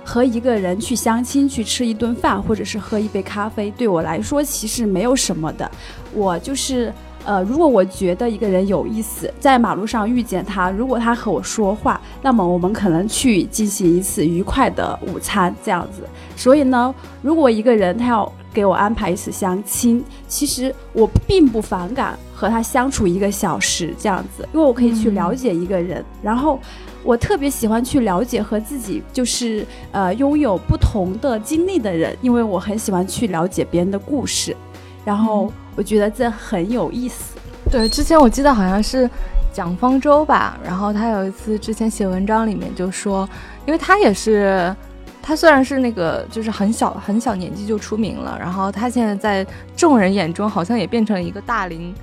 [0.03, 5.71] 和一个人去相亲，去吃一顿饭，或者是喝一杯咖啡，对我来说其实没有什么的。
[6.15, 6.91] 我就是。
[7.25, 16.03] 呃，如果我觉得一个人有意思，在马路上遇见他，如果他和我说话，那么我们可能去进行一次愉快的午餐，这样子。
[16.37, 26.05] 所以呢，如果一个人他要给我安排一次相亲，其实我并不反感和他相处一个小时这样子，因为我可以去了解一个人。
[26.21, 26.59] 然后，
[27.05, 34.57] 我特别喜欢去了解和自己就是呃拥有不同的经历的人，因为我很喜欢去了解别人的故事，
[35.05, 35.53] 然后。
[35.75, 37.35] 我觉得这很有意思。
[37.71, 39.09] 对，之前我记得好像是
[39.55, 43.27] 蒋方舟吧，然后他有一次之前写文章里面就说，
[43.65, 44.77] 因为他也是，
[45.23, 51.95] 他虽然是那个就是很小很小年纪就出名了，然后他现在在众人眼中好像也变成了一个大龄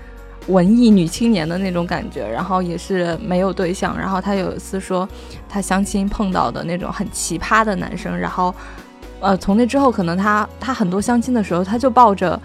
[0.47, 3.95] 文艺女青年的那种感觉，然后也是没有对象。
[3.95, 5.07] 然后他有一次说，
[5.47, 8.51] 他相亲碰到的那种很奇葩的男生，然后
[9.19, 12.41] 呃，从那之后可能他他很多相亲的时候，他就抱着。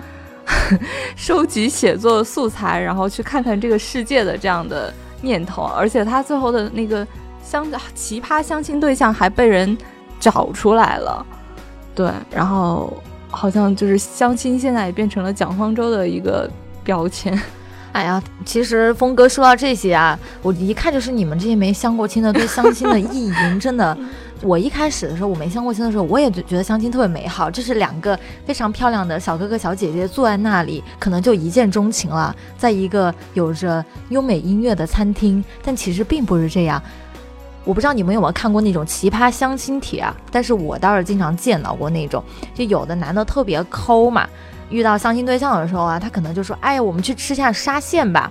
[1.17, 7.07] 收集写作素材，然后去看看这个世界的这样的念头，而且他最后的那个
[7.43, 9.77] 相奇葩相亲对象还被人
[10.21, 11.25] 找出来了，
[11.95, 12.93] 对，然后
[13.31, 16.51] 好像就是相亲现在也变成了蒋方舟的一个
[16.83, 17.39] 标签。
[17.93, 23.97] 哎呀，其实峰哥说到这些啊，我一看就是你们这些没相过亲的对相亲的意淫真的。
[24.45, 35.43] 我一开始的时候，我没相过亲的时候，我也觉得相亲特别美好，就是两个非常漂亮的小哥哥小姐姐坐在那里，可能就一见钟情了，在一个有着优美音乐的餐厅。
[35.63, 36.81] 但其实并不是这样。
[37.65, 40.15] 我不知道你们有没有看过那种奇葩相亲帖啊？
[40.31, 42.23] 但是我倒是经常见到过那种，
[42.55, 44.29] 就有的男的特别抠嘛，
[44.69, 48.31] 遇到相亲对象的时候啊，他可能就说：“哎呀，我们去吃下沙县吧。”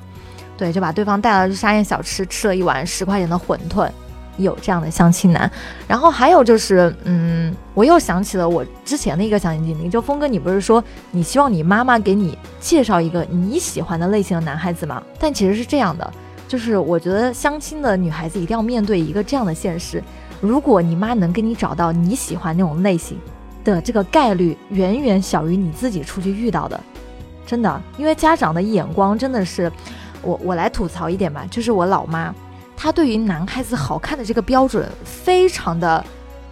[0.56, 3.90] 对，就把对方带到去沙县小吃，吃了一碗十块钱的馄饨。
[4.38, 5.50] 有这样的相亲男，
[5.88, 9.90] 然后还有就是，嗯，我又想起了我之前的一个相亲经历。
[9.90, 15.02] 就峰哥，你不是说你希望你妈妈给你介绍一个你喜欢的类型的男孩子吗？
[15.20, 16.14] 但其实是这样的，
[16.48, 20.04] 就是我觉得相亲的女孩子一定要面对一个这样的现实：
[20.42, 23.18] 如果你妈能给你找到你喜欢那种类型
[23.64, 26.80] 的，这个概率远远小于你自己出去遇到的。
[27.46, 29.72] 真的，因为家长的眼光真的是，
[30.22, 32.34] 我我来吐槽一点吧，就是我老妈。
[32.84, 36.04] 他对于男孩子好看的这个标准非常的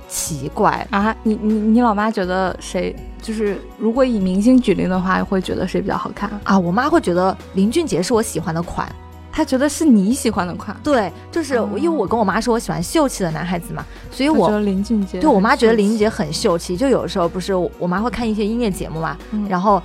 [0.07, 1.13] 奇怪啊！
[1.23, 6.57] 你你你老妈觉得谁就是如果以明星举例的话，会觉得谁比较好看啊？
[6.57, 8.89] 我妈会觉得林俊杰是我喜欢的款，
[9.29, 10.73] 她觉得是你喜欢的款。
[10.81, 16.77] 对，就是因为我跟我妈说我喜欢秀气的男孩子嘛，所以我觉得林俊杰对我妈觉得林俊杰很秀气。
[16.77, 19.17] 就有的时候不是我妈会看一些音乐节目嘛，
[19.49, 19.83] 然后。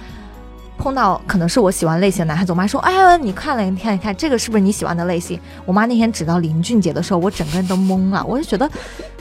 [0.78, 8.24] 碰到可能是我喜欢类型的男孩子，我妈说：“哎呀，你看了，你看，你看，这个是不是你喜欢的类型？”我妈那天指到林俊杰的时候，我整个人都懵了。
[8.24, 8.70] 我就觉得，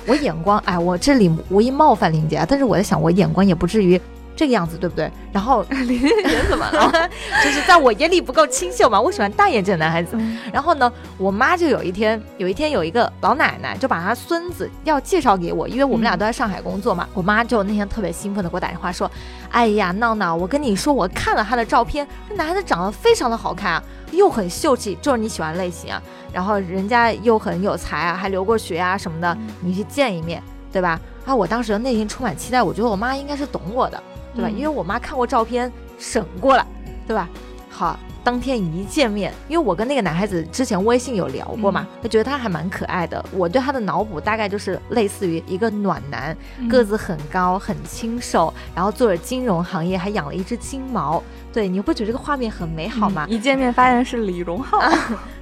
[0.06, 4.00] 我眼光，哎，我这里无意冒犯林杰，但是我在想，我眼光也不至于。
[4.36, 5.10] 这个样子对不对？
[5.32, 7.10] 然后林俊杰怎么了？
[7.44, 9.00] 就是在我眼里不够清秀嘛。
[9.00, 10.18] 我喜欢大眼睛的男孩子。
[10.52, 17.08] 然后呢，我妈就有一天，有一天有一个老奶奶就把她孙子要介绍给我，因为我们俩都在上海工作嘛。
[17.14, 19.10] 我妈就那天特别兴奋的给我打电话说
[19.52, 26.02] ：“哎呀，闹闹，我跟你说，我看了他的照片，这男孩子长得非常的好看啊，又很秀气，就是你喜欢类型啊。
[26.34, 34.02] 然后人家又很有才啊，还留过学啊什么的，你去见一面，对吧？”啊，我当时内心充满期待，我觉得我妈应该是懂我的。
[34.36, 34.50] 对吧？
[34.50, 36.68] 因为我妈看过照片，审过了，
[37.08, 37.30] 对吧？
[37.70, 43.24] 好，当天一见面，因为我跟那个男孩子之前微信有聊过嘛，就觉得他还蛮可爱的。
[43.34, 46.36] 我对他的脑补大概就是类似于一个暖男，
[46.70, 51.22] 个子很高，很清瘦，然后做着金融行业，还养了一只金毛。
[51.52, 53.26] 对，你不觉得这个画面很美好吗？
[53.30, 54.80] 一见面发现是李荣浩。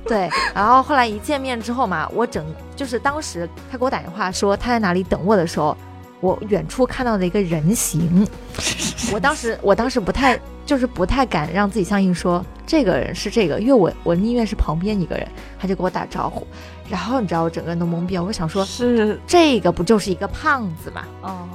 [0.06, 2.44] 对，然后后来一见面之后嘛，我整
[2.76, 5.78] 就是当时他给我打电话说他在哪里等我的时候，
[6.24, 8.26] 我远处看到的一个人形，
[9.12, 15.28] 我当时我当时不太就是不太敢让自己相信说这个人是这个，因为我我宁愿是旁边一个人，
[15.60, 16.48] 他就给我打招呼，
[16.90, 21.04] 然后你知道我整个人都懵逼了，我想说是这个不就是一个胖子嘛？
[21.24, 21.46] 哦，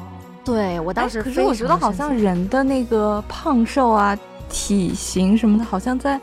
[0.44, 4.16] 对我当时可是我觉得好像人的那个胖瘦啊。
[4.50, 6.18] 体型什么的，好像在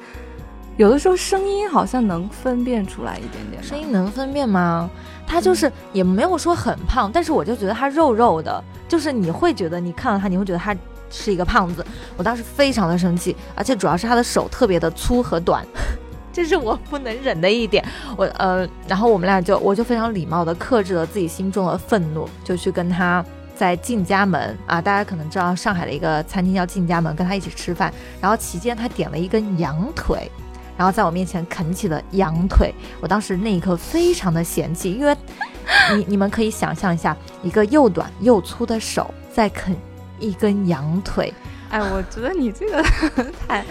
[0.78, 3.64] 有的时候声音好像能分辨出来一点点。
[3.64, 4.90] 声音能分辨吗？
[5.26, 10.76] 他就是也没有说很胖，但是我就觉得他肉肉的，就是你会觉得你看到他，你会觉得他
[11.10, 11.86] 是一个胖子。
[12.18, 15.66] 我当时非常的生气，而且主要是他的手特别的粗和短，
[16.32, 17.84] 这是我不能忍的一点。
[18.18, 23.24] 我呃，然后我们俩就我就非常礼貌的克制了自己心中的愤怒，就去跟他。
[23.56, 27.90] 在进家门啊，大家可能知道上海的一个餐厅叫进家门，跟他一起吃饭。
[28.20, 30.30] 然后期间他点了一根羊腿，
[30.78, 32.74] 然后在我面前啃起了羊腿。
[33.00, 35.16] 我当时那一刻非常的嫌弃，因为
[35.96, 39.76] 你 你们可以想象一下，一个又短又粗的手在啃
[40.20, 41.34] 一根羊腿。
[41.70, 42.84] 哎，我觉得你这个
[43.48, 43.64] 太……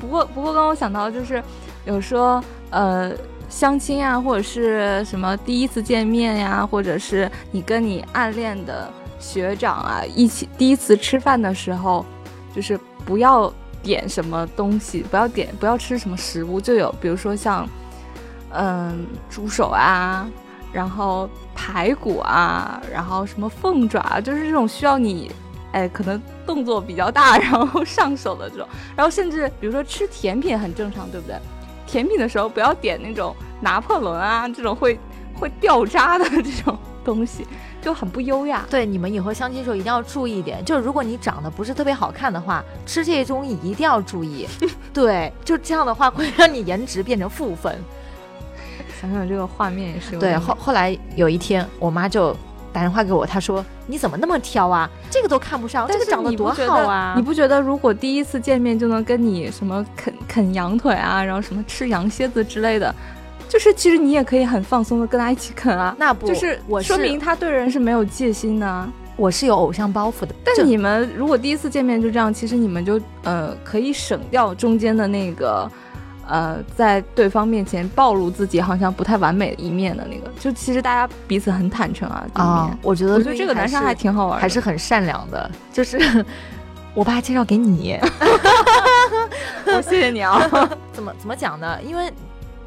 [0.00, 1.42] 不过不过，刚我想到就是
[1.84, 3.12] 有说呃
[3.48, 8.90] 相亲啊，或者是什么第一次见面呀，或者是你跟你暗恋的。
[9.18, 12.04] 学长啊，一起第一次吃饭的时候，
[12.54, 13.50] 就是不要
[13.86, 17.64] 点什么东西，不要点，不要吃什么食物，就有比如说像，
[18.50, 20.28] 嗯，猪手啊，
[20.72, 25.30] 然后排骨啊，然后什么凤爪，就是这种需要你，
[25.70, 31.36] 哎，可能动作比较大， 然后上手的这种，然后甚至比如说吃甜品很正常，对不对？
[31.86, 34.98] 甜品的时候不要点那种拿破仑啊，这种会
[35.38, 37.46] 会掉渣的这种东西。
[37.86, 38.66] 就很不优雅。
[38.68, 44.44] 对，你们以后相亲的时候一定要注意一点，就是如果你长得不是特别好看的话，吃这些东西一定要注意。
[44.92, 47.78] 对，就这样的话会让你颜值变成负分。
[49.00, 50.18] 想想这个画面也是。
[50.18, 52.36] 对，后后来有一天，我妈就
[52.72, 54.90] 打电话给我，她说：“你怎么那么挑啊？
[55.08, 57.12] 这个都看不上，这个长得多好啊！
[57.14, 62.92] 你不觉得如果第一次见面就能跟你什么啃啃羊腿啊，然后什么吃羊蝎子之类的？”
[63.48, 68.88] 就是其实你也可以很放松的跟他一起啃啊， 那不就是我说明他对人是没有戒心的。
[69.18, 75.66] 我是有偶像包袱的，但是你们如果第一次见面就这样，其实你们就呃可以省掉中间的那个
[76.28, 82.26] 呃在对方面前暴露自己好像不太完美的一面的那个，就其实大家彼此很坦诚啊。
[82.34, 85.50] 啊，我觉得我觉得这个男生还挺好玩，还是很善良的。
[85.72, 85.98] 就是
[86.92, 87.98] 我爸介绍给你，
[89.64, 90.46] 我谢谢你啊。
[90.92, 91.78] 怎么怎么讲呢？
[91.82, 92.12] 因为。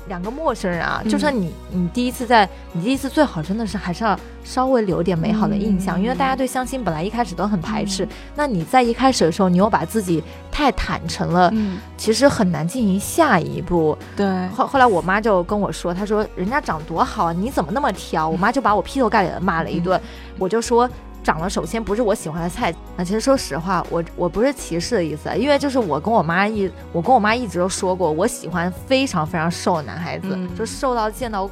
[0.10, 11.54] 两个陌生人啊，就算你你第一次在你第一次最好真的是还是要稍微留点美好的印象，因为大家对相亲本来一开始都很排斥，那你在一开始的时候你又把自己太坦诚了，
[11.96, 13.98] 其实很难进行下一步。
[14.18, 18.28] 对，后后来我妈就跟我说，她说人家长多好啊，你怎么那么挑？
[18.28, 20.02] 我妈就把我劈头盖脸的骂了一顿，
[20.38, 20.90] 我就说。
[21.30, 31.48] 长得首先不是我喜欢的菜啊，其实说实话，我我不是歧视的意思，因为就是我跟我妈一，我跟我妈一直都说过，我喜欢非常非常瘦的男孩子，就瘦到见到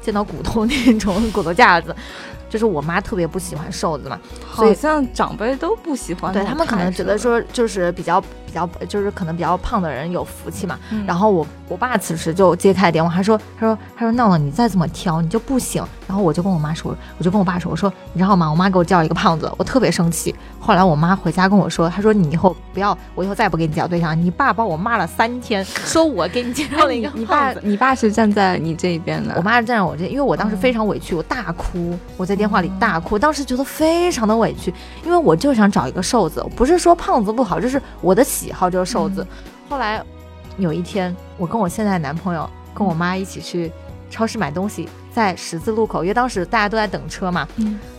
[0.00, 1.94] 见到骨头那种骨头架子。
[2.50, 6.30] 就是我妈特别不喜欢瘦子嘛，好像长辈都不喜欢。
[6.32, 10.78] 对他们可能觉得说，就是比较比较，就是可能比较胖的人有福气嘛。
[11.06, 15.82] 然后我我爸此时就接开电话，他说他说他说闹闹，你再这么挑，你就不行。
[16.06, 18.50] 然后我就跟我妈说，我就跟我爸说，我说你知道吗？
[18.50, 20.34] 我妈给我叫一个胖子，我特别生气。
[20.58, 24.20] 后来我妈回家跟我说，她说你以后不要，我以后再也不给你介绍对象。
[24.20, 34.72] 你爸把我骂了三天，说我给你介绍了一个你爸，你爸是站在你这一边的，我妈是站在我这，因为我当时非常委屈，我大哭，我在电话里大哭，当时觉得非常的委屈，
[35.04, 39.26] 因为我就想找一个瘦子，不是说胖子不好，就是我的喜好就是瘦子。
[39.68, 40.02] 后来
[40.56, 43.70] 有一天，我跟我现在的男朋友跟我妈一起去
[44.08, 47.46] 超市买东西，在十字路口，因为当时大家都在等车嘛，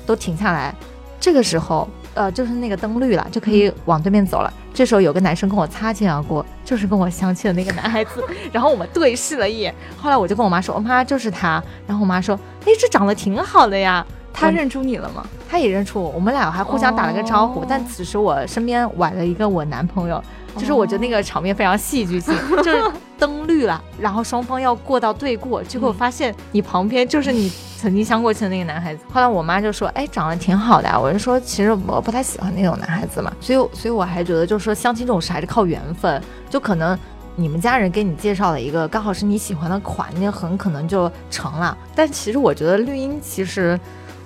[0.08, 0.74] 都停下来，
[1.20, 1.88] 这个时候。
[2.14, 4.52] 呃，就是那个灯绿了，就可以往对面走了。
[4.74, 8.22] 这时候有个男生跟我擦肩而过，就是跟我相亲的那个男孩子。
[8.52, 15.26] 然后我们对视了一眼，后来我就跟我妈说：“我妈就是他。”然后我妈说：“哎，这长得挺好的呀。”他认出你了吗？
[15.50, 17.66] 他也认出我，我们俩还互相打了个招呼。
[17.68, 20.24] 但此时我身边崴了一个我男朋友，
[20.58, 22.34] 就是我觉得那个场面非常戏剧性，
[22.64, 27.52] 就是灯绿了，然后双方要过到对过，结果发现你旁边就是你。
[27.82, 36.22] 曾经相过亲的那个男孩子，后来我妈就说：“哎，长得挺好的。”我就说：“其实我不太喜欢那种男孩子嘛。”所以，所以我还觉得，就是说相亲这种事还是靠缘分。
[36.48, 36.96] 就可能
[37.36, 41.76] 你们家人给你介绍了一个刚好是你喜欢的款，那很可能就成了。
[41.96, 43.80] 但其实我觉得绿茵其实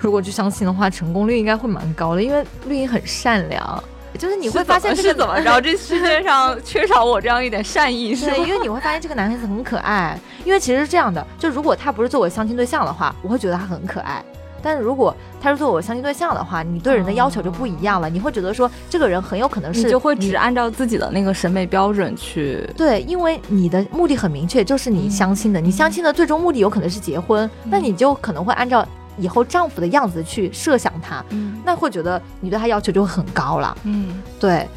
[0.06, 3.84] 如果去相亲的话，成功率应该会蛮高的，因为绿茵很善良。
[4.20, 5.60] 就是你会发现这个是怎么着？
[5.60, 10.18] 这世界上 缺少我这样一点善意，是对，因为你会发现这个男孩子很可爱。
[10.45, 14.24] 因为其实是这样的，就如果他不是做我相亲对象的话，我会觉得他很可爱。
[14.62, 18.08] 但是如果他是做我相亲对象的话，你对人的要求就不一样了。
[18.08, 25.60] 你会觉得说这个人很有可能是你就会只按照自己的那个审美标准去对，因为你的目的很明确，就是你相亲的。
[25.60, 28.88] 你相亲的最终目的有可能是结婚，那你就可能会按照
[29.18, 33.78] 以后丈夫的样子去设想他，嗯那会觉得你对他要求就会很高了。
[33.84, 34.68] 嗯对，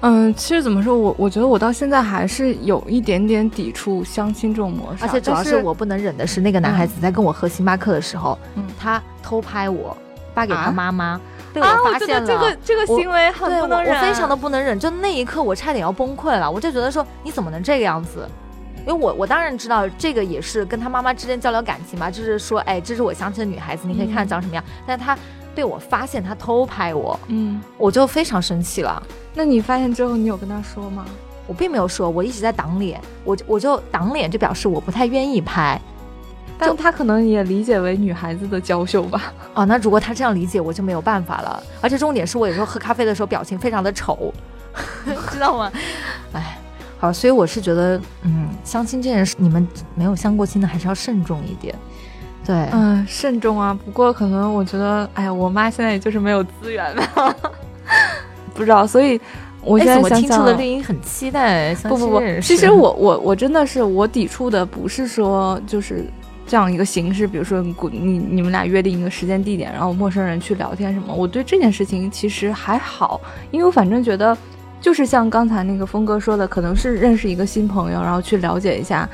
[0.00, 9.96] 嗯，其实怎么说，我我觉得我到现在还是有一点点抵触相亲这种模式啊，而且主要是我不能忍的是那个男孩子在跟我喝星巴克的时候，嗯他偷拍我，
[10.34, 11.20] 发给他啊妈妈，
[11.52, 12.26] 被我，发现了。
[12.26, 18.26] 这个这个行为很不能忍，我，我非常的不能忍，就那一刻我差点要崩溃了，我就觉得说你怎么能这个样子？
[18.80, 24.64] 因为我我当然知道这个也是跟他妈妈之间交流感情嘛，就是说，哎，这是我相亲的女孩子，你可以看长什么样。
[24.86, 25.16] 但是他
[25.54, 29.02] 被我发现他偷拍我，嗯，我就非常生气了。
[29.34, 31.04] 那你发现之后，你有跟他说吗？
[31.46, 35.80] 我并没有说，我一直在挡脸，我就我就挡脸，就表示我不太愿意拍。
[36.56, 39.32] 但他可能也理解为女孩子的娇羞吧。
[39.54, 41.62] 哦，那如果他这样理解，我就没有办法了。
[41.80, 44.32] 而且重点是我有时候喝咖啡的时候表情非常的丑，
[45.32, 45.72] 知道吗？
[46.34, 46.58] 哎，
[47.00, 51.74] 好，所以我是觉得，嗯，相亲这件事，你们没有相过亲的还是要慎重一点。
[52.44, 53.72] 对，嗯，慎重啊。
[53.84, 57.34] 不过可能我觉得，哎呀，我妈现在也就是没有资源吧，
[58.52, 58.86] 不知道。
[58.86, 59.18] 所以
[59.62, 66.04] 我哎现在听出了想绿茵很期待相不不不亲这件，事其实我我我真的是我抵触的不是说就是
[66.46, 73.20] 这样一个形式，比如说你你你们俩约定一个时间地点，然后陌生人去聊天什么，我对这件事情其实还好，
[73.50, 74.36] 因为我反正觉得
[74.80, 79.08] 就是像刚才那个峰哥说的，可能是认识一个新朋友，然后去了解一下。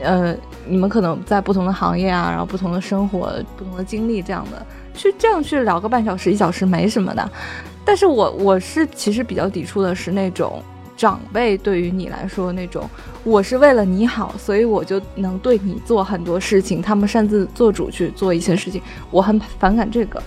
[0.00, 0.32] 呃，
[0.64, 7.30] 你们可能在不同的行业啊，然后不同的生活、不同的经历，这样的去这样去聊个半小时、一小时没什么的。
[7.84, 10.62] 但是我我是其实比较抵触的是那种
[10.96, 12.88] 长辈对于你来说那种，
[13.24, 18.80] 我是为了你好，所以我就能对你做很多事情，他们擅自做主去做一些事情，
[19.10, 20.22] 我很反感这个。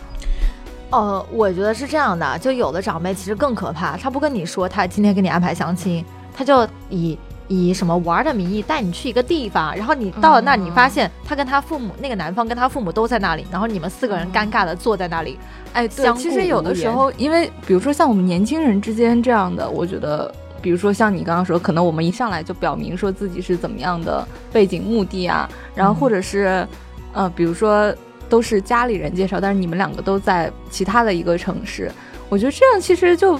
[0.91, 7.17] 呃，我觉得是这样的，就有的长辈其实更可怕，他不跟你说他今天给你安排相亲，他就以
[7.47, 15.37] 以什么玩的名义带你去一个地方，然后你到了那你发现他跟他父母那个男方跟他父母都在那里，然后你们四个人尴尬的坐在那里，
[15.73, 26.65] 哎，对其实有的时候，因为比如说像我们年轻人之间这样的，我觉得，比如说像你刚刚说，可能我们一上来就表明说自己是怎么样的背景目的啊，然后或者是，
[27.13, 27.93] 呃，比如说
[28.31, 31.91] 都是家里人介绍，但是你们两个都在其他的一个城市，
[32.29, 33.37] 我觉得这样其实就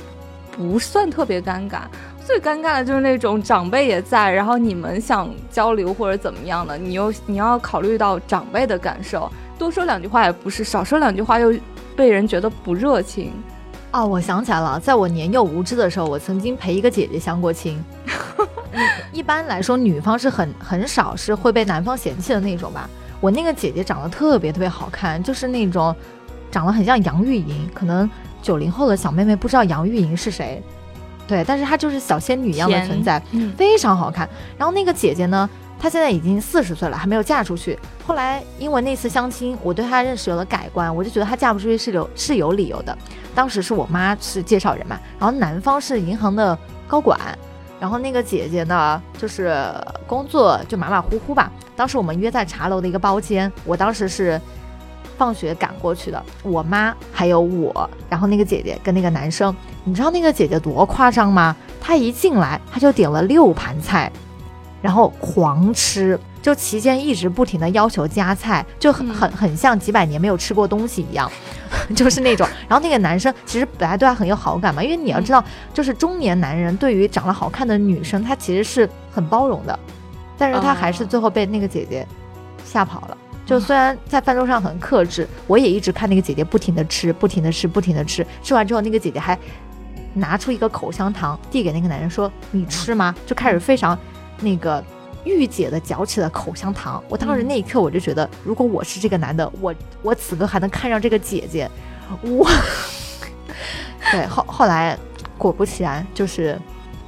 [0.52, 1.84] 不算特别尴尬。
[2.26, 11.54] 最尴尬的就是那种长辈也在，然后你们想交流或者怎么样的，你又你要考虑到长辈的感受，多说两句话也不是，少说两句话又
[11.96, 13.32] 被人觉得不热情。
[13.92, 17.82] 哦，我想起来了，在我年幼无知的时候，我曾经陪一个姐姐相过亲。
[18.38, 18.48] 嗯
[19.12, 22.90] 一般来说，女方是很很少是会被男方嫌弃的那种吧。
[23.22, 25.96] 我那个姐姐长得特别特别好看，就是那种
[26.52, 28.10] 长得很像杨钰莹，可能
[28.42, 30.62] 九零后的小妹妹不知道杨钰莹是谁，
[31.28, 34.28] 对，但是她就是小仙女一样的存在，嗯非常好看。
[34.58, 35.50] 然后那个姐姐呢，
[35.80, 37.78] 她现在已经四十岁了，还没有嫁出去。
[38.06, 42.98] 后来因为那次相亲，我对她认识有了改观，我就觉得她嫁不出去是有是有理由的。
[43.36, 46.58] 当时是我妈是介绍人嘛，然后男方是银行的
[46.88, 47.20] 高管，
[47.82, 49.74] 然后那个姐姐呢就是
[50.06, 51.52] 工作就马马虎虎吧。
[51.76, 54.40] 当时我们约在茶楼的一个包间，我当时是
[55.18, 61.56] 放学赶过去的，我妈还有我，然后那个姐姐跟那个男生，你知道那个姐姐多夸张吗？
[61.82, 64.12] 她一进来，她就点了六盘菜，
[64.80, 71.32] 然后狂吃，就期间一直不停的要求加菜，就很嗯很很像几百年没有吃过东西一样，
[71.96, 72.48] 就是那种。
[72.68, 79.78] 然后那个男生其实本来对他很有好感嘛，因为你要知道，就是中年男人对于长得好看的女生，他其实是很包容的，
[80.38, 82.08] 但是他还是哦最后被那个姐姐
[82.66, 83.18] 吓跑了。
[83.46, 88.26] 就虽然在饭桌上很克制，我也一直看那个姐姐不停的吃，不停的吃，不停的吃。
[88.42, 89.38] 吃完之后，那个姐姐还
[90.14, 93.98] 拿出一个口香糖递给那个男人说：“你吃吗？”就开始非常
[94.40, 94.82] 那个
[95.24, 97.04] 御姐的嚼起了口香糖。
[97.08, 101.70] 我当时那一刻我就觉得，如果我是这个男的，我我此刻还能看上这个姐姐，
[102.22, 102.50] 我
[104.12, 104.98] 对后后来
[105.38, 106.58] 果不其然就是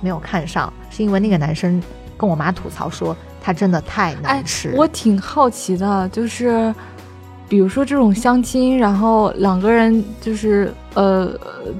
[0.01, 1.81] 没有看上，是因为那个男生
[2.17, 4.73] 跟我妈吐槽说他真的太难吃。
[4.75, 6.73] 我挺好奇的，就是
[7.49, 11.37] 比如说这种相亲，然后两个人就是呃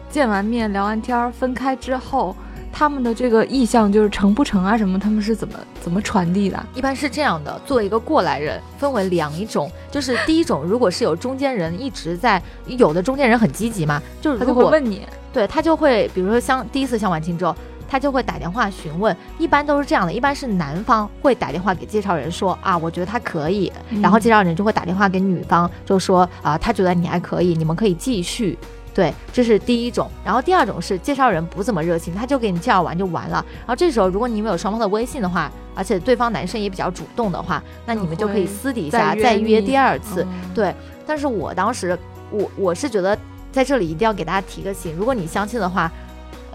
[0.10, 2.36] 见完面聊完天儿分开之后，
[2.76, 6.66] 他们的这个意向就是成不成啊什么，他们是怎么怎么传递的？
[6.74, 17.56] 一般是这样的，作为一个过来人，分为两种，就是第一种，如果是有中间人一直在，有的中间人很积极嘛，就是他如果就会问你，对他就会，比如说相第一次相完亲之后，
[17.88, 23.72] 他就会打电话询问，一般都是这样的，一般是男方会打电话给介绍人说啊，我觉得他可以，
[24.02, 28.58] 然后介绍人就会打电话给女方，就说啊，他觉得你还可以，你们可以继续。
[28.94, 30.10] 对，这是第一种。
[30.24, 33.44] 然后第二种是介绍人不怎么热情，他就给你介绍完就完了。
[33.60, 40.26] 然后这时候如果你们有双方的微信的话，而且对方男生也比较主动的话，那你们就可以私底下再约第二次。
[40.54, 40.74] 对，
[41.08, 41.98] 但是我当时
[42.30, 43.18] 我我是觉得
[43.52, 45.92] 在这里一定要给大家提个醒，如果你相亲的话。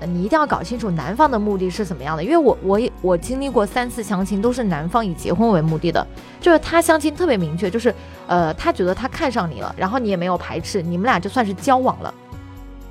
[0.01, 6.07] 呃，你一定要搞清楚男方的目的是怎么样的，因为我我也我经历过三次相亲，都是男方以结婚为目的的，
[6.41, 7.93] 就是他相亲特别明确，就是
[8.29, 12.15] 呃，他觉得他看上你了，然后你也没有排斥，你们俩就算是交往了。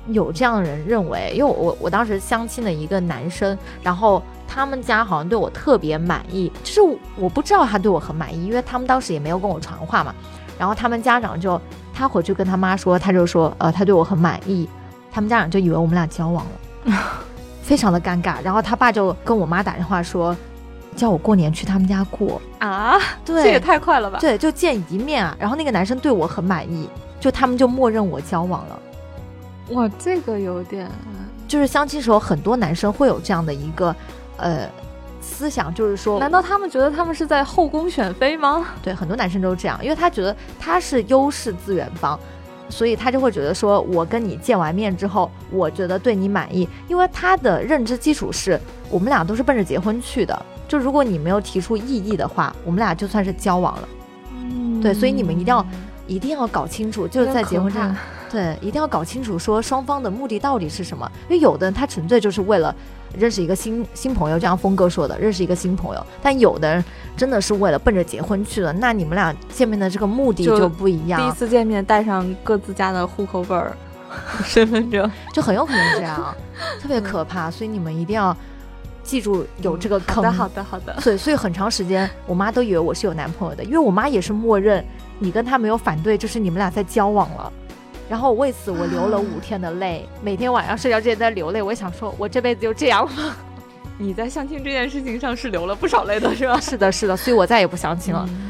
[0.08, 10.14] 有这样的人认为，因为我我当时相亲的一个男生，然后他们家好像对我特别满意，就是我不知道他对我很满意，因为他们当时也没有跟我传话嘛，
[10.58, 11.60] 然后他们家长就
[11.92, 14.68] 他回去跟他妈说，他就说呃他对我很满意，
[15.10, 16.44] 他们家长就以为我们俩交往
[16.84, 16.92] 了，
[17.62, 20.34] 非常的尴尬，然后他爸就跟我妈打电话说，
[20.96, 24.18] 叫我过年去他们家过，啊，对，这也太快了吧？
[24.20, 26.88] 对，就见一面啊，然后那个男生对我很满意，
[27.20, 28.78] 就他们就默认我交往了。
[29.70, 30.90] 哇，这个有点，
[31.46, 33.94] 就是相亲时候，很多男生会有这样的一个
[34.36, 34.68] 呃
[35.20, 38.66] 思想，就是说，难道他们觉得他们是在后宫选妃吗？
[38.82, 42.18] 对，很多男生都是这样，因为他觉得他是优势资源方，
[42.70, 48.58] 所以他就会觉得说，我跟你见完面之后，我觉得对你满意，因为他的认知基础是
[48.90, 53.88] 我们俩都是奔着结婚去的，就如果你没有提出异议的话，我们俩就算是交往了。
[54.32, 55.64] 嗯对，所以你们一定要
[56.08, 57.96] 一定要搞清楚，就是在结婚这这样。
[58.30, 62.74] 对，一定要搞清楚说双方的目的到底是什么，因为有的人他纯粹就是为了
[63.16, 66.84] 认识一个新新朋友，就像峰哥说的，认识一个新朋友，但有的人
[67.16, 73.74] 真的是为了奔着结婚去的，那你们俩见面的这个目的就就不一样第一，次见面带上各自家的户口本儿、
[74.44, 76.34] 身份证，就很有可能这样，
[76.82, 78.36] 特别可怕，所以你们一定要
[79.02, 80.16] 记住有这个坑。
[80.16, 81.00] 好的，好的，好的。
[81.00, 84.84] 所以所以很长时间，我妈都以为我是有男朋友的，因为我妈也是默认
[85.18, 87.52] 你跟他没有反对，就是你们俩在交往了。
[88.08, 91.60] 然后为此我流了五天的泪，每天晚上睡觉之前在流泪。
[91.60, 93.36] 我也想说，我这辈子就这样了？
[93.98, 96.58] 你在相亲这件事情上是流了不少泪的，是吧？
[96.60, 98.24] 是的，是的，所以我再也不相亲了。
[98.30, 98.47] 嗯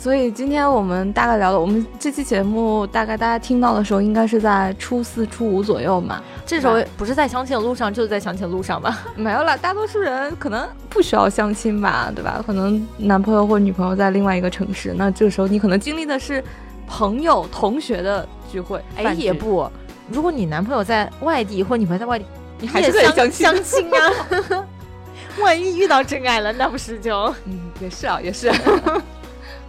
[0.00, 6.22] 所以今天我们大概聊了，我们这期节目大概大家听到的时候，应该是在初四、初五左右嘛。
[6.46, 8.98] 这时候不是在相亲的路上，就是在相亲的路上吧？
[9.14, 12.42] 没有啦，大多数人可能不需要相亲吧，对吧？
[12.46, 16.42] 可能男朋友或女朋友在另外一个城市，那这个时候你可能经历的是
[16.86, 18.82] 朋友、同学的聚会。
[18.96, 19.70] 哎，也，不，
[20.10, 22.24] 如果你男朋友在外地或女朋友在外地，
[22.58, 23.32] 你还是可以相亲。
[23.32, 24.66] 相亲啊。
[25.42, 28.50] 万一遇到真爱了，那不是就嗯，也是啊，也是。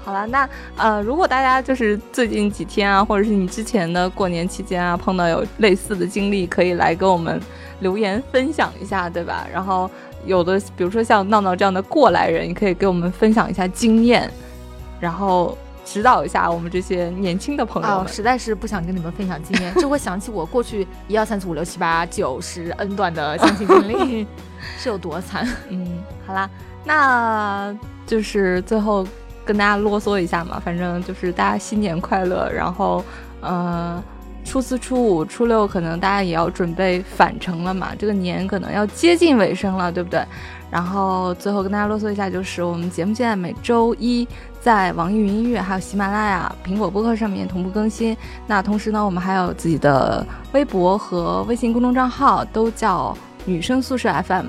[0.04, 7.40] 好了，那呃，如果大家就是最近几天啊，或者是你之前的过年期间啊，碰到有类似的经历，可以来跟我们
[7.82, 9.46] 留言分享一下，对吧？
[9.54, 9.90] 然后
[10.26, 14.30] 有的，比如说像闹闹这样的过来人，你可以给我们分享一下经验，
[15.00, 18.08] 然后指导一下我们这些年轻的朋友。
[18.08, 24.26] 实在是不想跟你们分享经验，这会想起我过去一二三四五六七八九十 n 段的相亲经历
[24.80, 25.48] 是有多惨。
[25.70, 25.88] 嗯，
[26.26, 26.50] 好啦，
[26.86, 27.76] 那
[28.08, 29.06] 就是最后
[29.46, 33.04] 跟大家啰嗦一下嘛，反正就是大家新年快乐，然后
[33.42, 34.02] 呃，
[34.46, 40.24] 初四、初五、初六可能大家也要准备返程了嘛，这个年可能要接近尾声了，对不对？
[40.70, 44.26] 然后最后跟大家啰嗦一下，就是我们节目现在每周一
[44.62, 48.16] 在网易云音乐、还有喜马拉雅、苹果播客上面同步更新。
[48.48, 53.14] 那同时呢，我们还有自己的微博和微信公众账号，都叫
[53.44, 54.46] 女生宿舍 FM。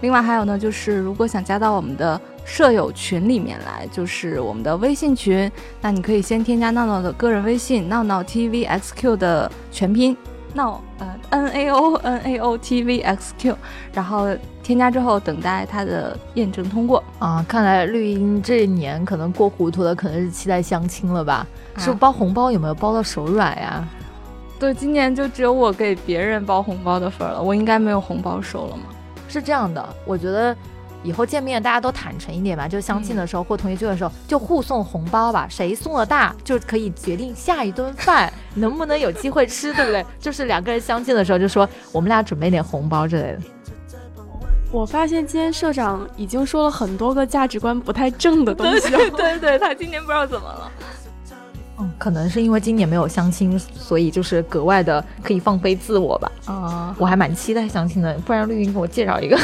[0.00, 10.16] 另外还有呢，就是如果想加到我们的舍友群里面来，就是我们的微信群，那你可以先添加闹闹的个人微信闹闹 TVXQ 的全拼
[10.54, 13.56] 闹呃 N A O N A O T V X Q，
[13.92, 14.28] 然后
[14.62, 17.02] 添加之后等待它的验证通过。
[17.18, 21.44] 啊，看来绿茵这一年可能过糊涂了，可能是期待相亲了吧？
[21.76, 23.86] 是不是包红包有没有包到手软呀？
[24.58, 28.84] 对，今年就只有我给别人包红包的份儿了，我应该没有红包收了吗？
[29.28, 30.56] 是这样的，我觉得
[31.06, 40.04] 以后见面大家都坦诚一点吧，就相亲的时候、或同学聚会的时候就互送红包吧，谁送的大就可以决定下一顿饭 能不能有机会吃，对不对？
[40.18, 43.38] 就是两个人相亲的时候就说我们俩准备点红包之类的。
[44.72, 48.98] 我发现今天社长已经说了很多个价值观不太正的东西了。
[49.10, 50.70] 对对，他今年不知道怎么了。
[51.78, 56.32] 嗯，可能是因为今年没有相亲，所以就是格外的可以放飞自我吧。
[56.46, 59.38] 啊、我还蛮期待相亲的，不然绿云给我介绍一个。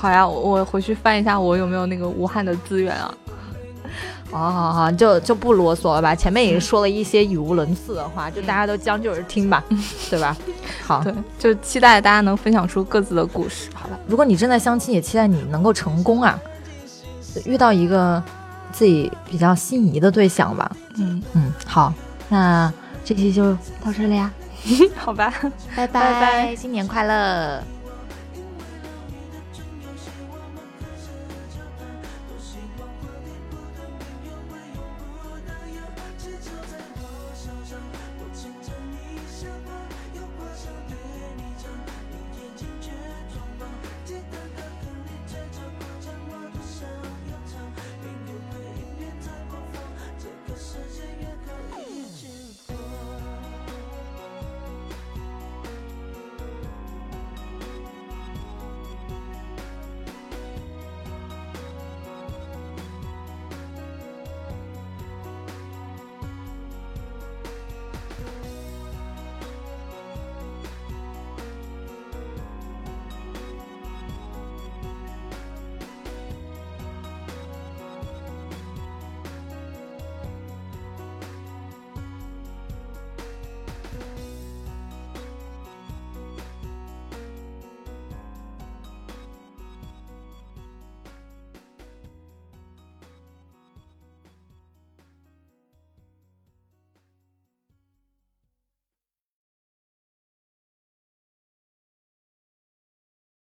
[0.00, 3.12] 好呀，我我回去翻一下我有没有那个武汉的资源啊。
[4.30, 6.14] 好好好，就就不啰嗦了吧。
[6.14, 9.64] 前面已经说了一些语无伦次的话，就大家都将就着听吧，
[10.10, 10.36] 对吧？
[10.84, 13.70] 好，对，就期待大家能分享出各自的故事。
[13.74, 16.38] 好吧，如果你正在相亲，也期待你能够成功啊，
[17.46, 18.22] 遇到一个
[18.70, 20.70] 自己比较心仪的对象吧。
[20.98, 21.92] 嗯，嗯，好，
[22.28, 22.70] 那
[23.02, 24.30] 这期就到这里呀，
[24.94, 25.32] 好吧。
[25.74, 27.77] 拜拜拜新年快乐。